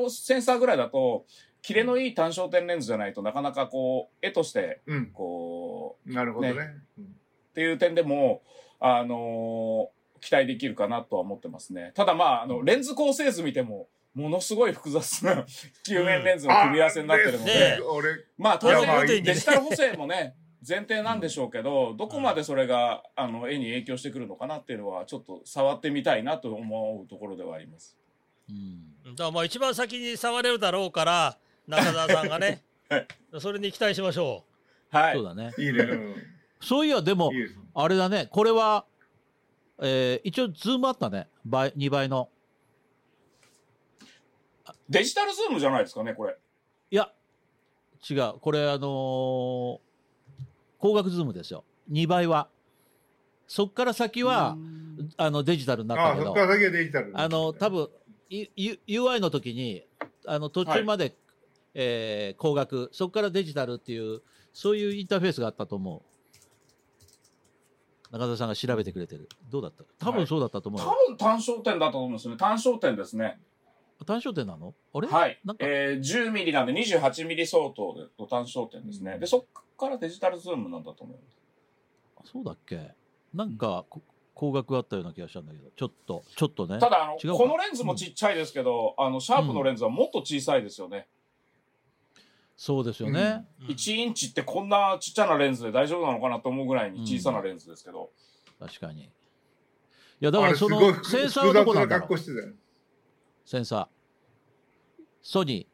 [0.05, 1.27] のセンサーぐらいだと、
[1.67, 5.07] 切れのいい単焦点レンズじゃないとなかなかこう、絵として、うん。
[5.07, 6.55] こう、なるほどね。
[6.55, 6.61] ね
[6.99, 7.09] うんっ
[7.57, 8.43] ていう点でも、
[8.79, 11.93] あのー期待できるかなとは思ってますね。
[11.95, 15.45] ただまあ、あの、レンズ構成図見ても、ものすごい複雑な
[15.87, 20.35] 救援レンズの組み合わせになってるので、ねえ俺、まあ当然デジタル補正もね、
[20.67, 27.97] 前提なんでしょうけど、どこまでそれが、あの、絵に影響してくるのかなっていうのは、ちょっと触ってみたいなと思うところではあります。
[28.49, 33.07] うんだからまあ一番先に触れるだろうから、中澤さんがね はい、
[33.41, 34.45] それに期待しましょ
[34.91, 35.25] はいそう。
[35.25, 35.53] だね。
[35.59, 35.81] いいね。
[35.81, 36.15] うん
[36.61, 37.55] そういや、でもいい、です。
[37.75, 38.87] あれだね、これは、
[39.79, 41.29] えー一応、ズームあったね。
[41.45, 42.31] 倍、2倍の。
[44.89, 46.37] デジタルズームじゃないですかね、これ。
[46.91, 47.13] いや、
[48.09, 48.35] 違う。
[48.41, 49.79] これ、あのー
[50.79, 51.65] 光学ズームですよ。
[51.91, 52.49] 2倍は。
[53.49, 54.57] そっから先は、
[55.17, 57.13] あの、デジタルになっああ、たけどそこか、ら先はデジタル。
[57.15, 57.89] あの、多分、
[58.29, 59.87] い U- UI の時に、
[60.27, 61.17] あの、途中まで、
[61.79, 64.23] えー光学、そこからデジタルっていう、
[64.55, 66.03] そういうインターフェースがあったと思う。
[68.13, 69.29] 中澤さんが調べてくれてる。
[69.51, 69.85] どうだった？
[70.07, 70.87] 多分そうだったと思うよ。
[70.87, 72.39] 多分単焦点だと思うんですよね。
[72.39, 73.39] 単焦点ですね。
[74.07, 74.75] 単焦点なの？
[74.95, 75.09] あれ？
[75.09, 75.57] はいなん。
[75.59, 75.67] か？
[75.67, 79.13] えー、10ミリなんで28ミリ相当での単焦点ですね。
[79.13, 79.45] うんで、そっ
[79.77, 81.23] からデジタルズームなんだと思いま
[82.25, 82.31] す。
[82.33, 82.95] そうだっけ？
[83.35, 84.01] なんか、こ
[84.35, 86.79] 光学があったような気がしたんだけど、ちょっと、ちょっとね。
[86.79, 91.09] ただ、あの、このレンズもちっちゃいですけど、あの、シャープのレンズはもっと小さいですよね。
[92.57, 93.47] そうですよね。
[93.61, 98.11] うん1インチってこんなちっちゃなレンズで大丈夫なのかなと思うぐらいに小さなレンズですけど。
[98.59, 99.03] 確かに。
[99.03, 99.11] い
[100.21, 102.19] や、だかあらそのセンサーはどこなんだろう。
[103.45, 103.87] センサー。
[105.21, 105.69] ソニ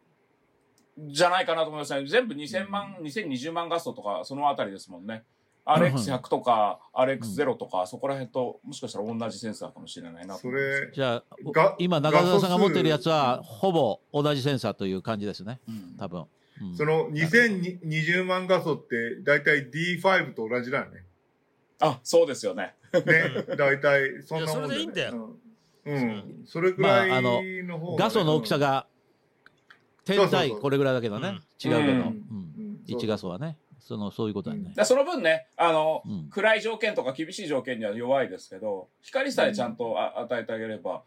[0.99, 2.07] じゃないかなと思いますね。
[2.07, 5.25] 全部2000万、2020万画素とか、そのあたりですもんね。
[5.65, 15.61] RX100 とか、RX0 とか、そこら辺と、もしかしたら同じセンサーかもしれないなとそれー。、じゃあ、今中澤さんが持ってるやつ画は、ほぼ同じセンサーという感じですね。
[15.69, 16.27] うん多分。
[16.63, 21.05] うんその2020万画素って、だいたい D5 と同じだよね。
[21.81, 22.75] あ、そうですよね。
[22.93, 23.57] ね。
[23.57, 25.37] だいたい、そんなもんいやそれでいいんだよ
[25.85, 25.95] うん。
[25.95, 26.43] うん。
[26.47, 27.43] それくらいまああの
[27.97, 28.87] 画素の大きさが、
[30.05, 31.39] 点そうそうそう対これぐらいだけどね。
[31.63, 31.79] 違うけど。
[31.79, 33.57] うんうんうん1画素はね。
[33.79, 34.73] その、そういうことだよね。
[34.77, 41.03] でその分ね、あの、うん暗い条件とか厳しい条件には弱いですけど、光さえちゃんとあ与えてあげれば、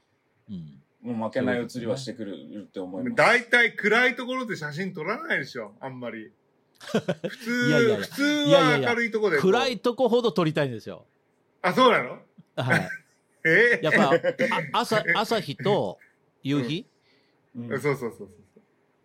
[0.49, 0.81] うん。
[1.05, 3.15] もう負けない写りはしてくるって思います。
[3.15, 6.31] だいたい暗いところで写真撮らないでしょ、あんまり。
[6.79, 9.41] 普通、いやいやいや普通は明るいところで。
[9.41, 11.05] 暗いとこほど撮りたいんですよ。
[11.61, 12.19] あ、そうなの？
[12.55, 12.89] はい。
[13.45, 13.79] え？
[13.83, 14.13] やっぱ、
[14.73, 15.99] あ朝、朝日と
[16.41, 16.87] 夕日、
[17.55, 18.29] うんそうそうそうそう。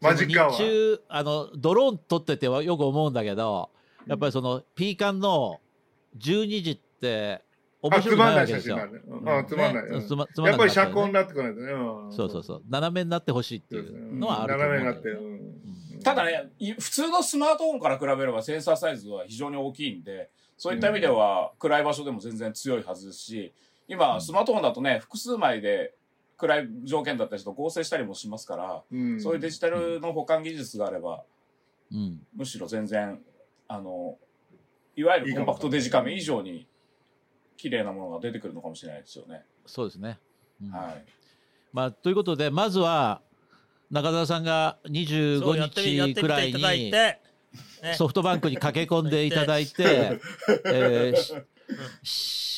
[0.00, 0.52] マジカは。
[0.52, 3.70] 日中、あの、ドローン撮っててはよく思うんだけど、
[4.06, 5.60] やっぱりその、ピーカンの
[6.18, 7.44] 12時って、
[7.82, 8.76] 面あ、白くつまないわけですよ。
[8.76, 9.38] んない写真なんだね。
[9.40, 9.84] あ、つまんない。
[9.84, 11.72] うんねつまつまんなくなっちゃうねやっぱり遮光になってこないとね。
[11.72, 12.62] うんそうそうそう。
[12.68, 15.08] 斜めになってほしいっていうのはある斜めになって。
[15.08, 15.40] うん
[16.02, 23.52] ただね、い普通のスマートフォンから比べればセンサーサイズは非常に大きいんで、そういった意味では暗い場所でも全然強いはずですし、
[23.86, 25.94] 今、スマートフォンだとね、複数枚で
[26.38, 31.22] 暗い条件だったりと合成したりもしますから、うんそういうデジタルの保管技術があれば、
[31.92, 32.20] うん。
[32.34, 33.20] むしろ全然、
[33.68, 34.16] あの、
[34.96, 36.66] いわゆるコンパクトデジカメ以上に
[37.60, 39.42] 綺麗なものが出てくるのかもしれないですよね。
[39.66, 40.18] そうですね。
[40.62, 41.04] うんはい。
[41.72, 43.20] まあ、ということで、まずは、
[43.90, 46.92] 中澤さんがそう25やってみやっ日くらいに、
[47.96, 50.20] ソフトバンクに駆け込んでいただいて、
[50.64, 51.44] えー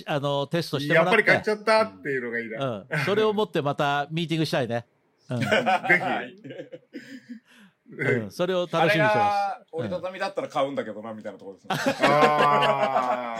[0.07, 2.87] あの、テストしてもらっ、やっぱり買ってちゃったっていうのがいいな。
[2.89, 4.87] うん、それを持ってまたミーティングしたいね。
[5.29, 5.47] うん ぜ
[7.95, 11.77] うん、それを楽しみにしてまが折りたたみだったら買うんだけどな、みたいなところですね。
[11.77, 12.05] ひ。
[12.05, 13.39] あ。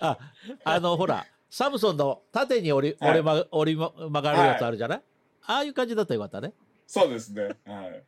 [0.00, 0.18] あ、
[0.64, 5.02] あの、ほら、サムソンの縦に折り、はい折れま、折りま曲がるやつあるじゃない、
[5.46, 6.52] ああいう感じだったらよかったね。
[6.86, 7.56] そうですね。
[7.64, 8.02] はい。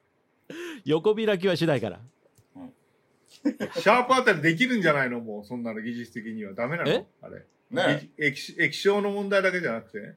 [0.85, 2.01] 横開きはしないから。
[3.27, 5.21] シャープあたりできるんじゃないの？
[5.21, 6.91] もう、そんなの技術的にはダメなの？
[6.91, 7.07] え？
[7.23, 7.47] あれ。
[7.71, 10.17] ね液液晶の問題だけじゃなくて？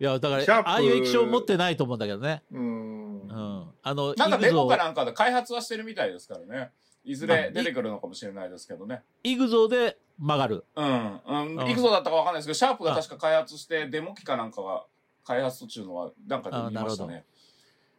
[0.00, 2.42] いや、だから、ああいう液晶持ってないと思うんだけどね。
[2.52, 3.32] うんう。
[3.32, 3.70] ん。
[3.82, 6.70] あの、なんかイグゾー、デモかなんかで開発はしてるみたいですからね。
[7.04, 9.02] いずまあれ出てくるのかもしれないですけどね。
[9.22, 10.64] イグゾーで曲がる。
[10.74, 10.86] うん。
[10.86, 11.60] うん。
[11.60, 14.84] あいくぞだったかわかんないですけど、シャープが確か開発して、デモ機かなんかが
[15.24, 17.24] 開発途中のは、なんかで見ましたあなね。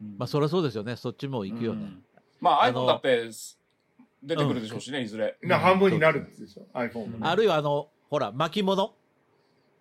[0.02, 0.96] うんまあ、そりゃそうですよね。
[0.96, 1.84] そっちも行くよね。
[1.84, 2.04] うん
[2.42, 3.30] まあ、iPhone だって
[4.24, 5.38] 出てくるでしょうしね、いずれ。
[5.42, 7.18] な半分になるでしょ、iPhone。
[7.22, 8.94] あるいは、あの、ほら、巻物、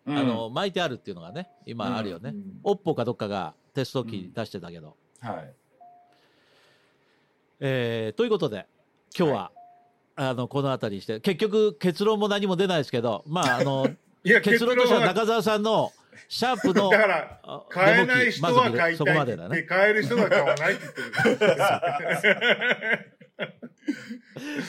[0.07, 2.31] うんあの、巻いてあるっていうのがね、今あるよね。
[2.31, 4.97] うんオッポかどっかがテスト機出してたけど。
[5.25, 5.55] はい。
[7.61, 8.67] えーということで、
[9.19, 9.53] 今日は、
[10.17, 13.89] あの、この辺りにして、結局結論も何も出ないですけど、まあ、 あの、
[14.23, 15.93] いや、結論としてはは中澤さんの
[16.29, 19.63] シャープのだから、あ買えないデ人は買いたいって言って、までだね。
[19.63, 20.83] 買える人は買わないって
[21.25, 21.55] 言ってる。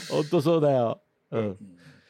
[0.10, 1.02] 本当そうだよ。
[1.32, 1.58] うん。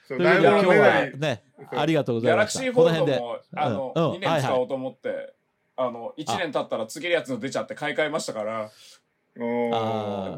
[0.07, 2.59] そうということで、今日はね、ありがとうごギャラクざいました。
[2.59, 3.19] シーフォードこの辺で。
[3.19, 5.34] も、あの、うんうん2年使おうと思って、
[5.77, 8.71] あの、1年経ったら次のやつの出ちゃって買い替えましたから、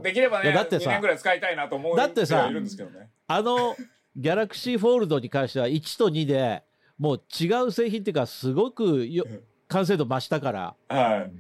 [0.02, 3.10] できればね、2いやだってさ年ぐらい使いたいなと思うだってさいるんですけどね。
[3.28, 3.76] あの、
[4.16, 6.64] ギャラクシーフォールドに関しては1と2で
[6.98, 9.26] もう違う製品っていうか、すごくよ
[9.68, 11.32] 完成度増したから、はい。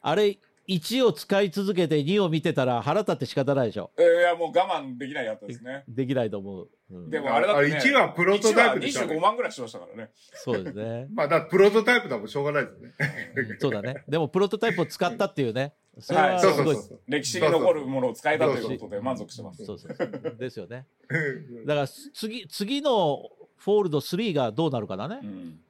[0.00, 0.38] あれ、
[0.68, 3.90] 1を使い続けて2を見てたら腹立って仕方ないでしょ。
[3.98, 5.84] えーいや、もう我慢できないやつですね。
[5.88, 6.68] できないと思う。
[6.90, 10.10] うんでもあれだって、ね、1はプロトタイプでしょ1は25万ぐらいしましたからね。
[10.34, 11.06] そうですね。
[11.14, 12.92] まあ、だプロトタイプだもんしょうがないですね。
[13.36, 14.04] うんそうだね。
[14.06, 15.74] でも、プロトタイプを使ったっていうね。
[15.98, 16.54] それははいすごい。
[16.56, 17.00] そうそうそうそう。
[17.06, 19.64] 歴史に残るものを使えたということで満足してます。
[19.64, 20.36] そうそうそう。
[20.36, 20.86] ですよね。
[21.08, 25.26] うんだから、次、次のフォールド3がどうなるかだねう。
[25.26, 25.60] ん。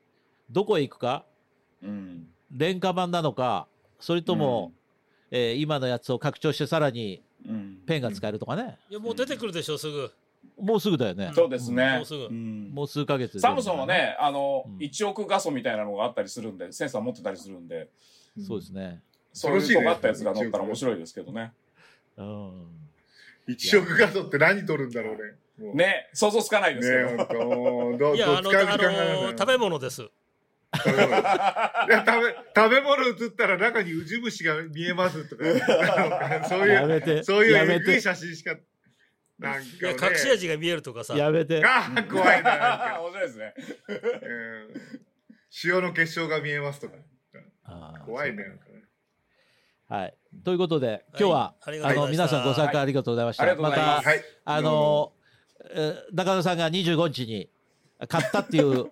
[0.50, 1.26] どこへ行くか
[1.82, 2.28] うん。
[2.50, 3.68] 廉価版なのか、
[4.00, 4.72] それとも、
[5.30, 8.78] えー今のやつを拡張してさらにうん、ペンが使えるとかね。
[8.88, 10.10] いやもう出てくるでしょ、すぐ。
[10.60, 11.32] もうすぐだよね。
[11.34, 11.96] そうですね。
[11.96, 13.86] もうすぐんもう数ヶ月でサムソンは。
[13.86, 17.88] ね、あの、うん1億画素みたいなのがあったりするんで、センサー持ってたりするんで、
[18.46, 19.00] そうですね。
[19.32, 21.52] そういう尖ったやつが乗ったら面白いですけどね。
[22.16, 22.84] うん
[23.46, 25.74] 一色画像って何撮るんだろうね。
[25.74, 27.26] ね、想像つかないですけね
[27.98, 28.14] ど。
[28.14, 28.50] いや、あの、
[29.30, 30.08] 食べ物です。
[30.76, 35.44] 食べ物いや食べ食べ物映ったら中にウジ虫が見えますとか、
[36.48, 38.56] そういう、やめてそういうい写真しか、
[39.38, 40.16] なんいや、か、ね。
[40.16, 41.16] 隠し味が見えるとかさ。
[41.16, 42.98] やめてああ、怖いな。
[43.02, 43.54] 面白いですね。
[43.88, 45.00] うん
[45.64, 46.94] 塩の結晶が見えますとか。
[48.04, 48.44] 怖いね。
[49.88, 54.24] はいということで今日は、はいありがとうございましたあの皆さんご参加ありがとうございました、はいますたはい。
[54.44, 55.12] あの
[55.70, 57.50] えー中野さんが25日に
[58.08, 58.90] 買ったっていう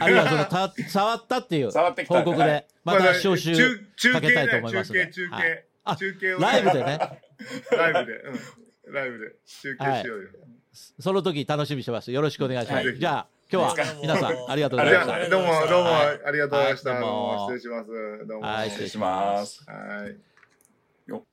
[0.00, 5.66] あるいはそのた触ったっていう報告で、はいまた招集中中継かけたいとね思いますので中継、中はい継。
[5.84, 6.98] あ中継をライブでね
[7.70, 8.18] ライブで。
[8.18, 8.61] うん。
[8.92, 10.28] ライブで集計しようよ、
[11.00, 15.28] その時楽しみしてますよろしくお願いします、じゃあ今日は皆さんありがとうございました。
[15.28, 18.26] どうもどうもありがとうございました、失礼します。
[18.26, 19.64] どうも、失礼します。
[19.66, 20.16] はい。
[21.10, 21.26] よ。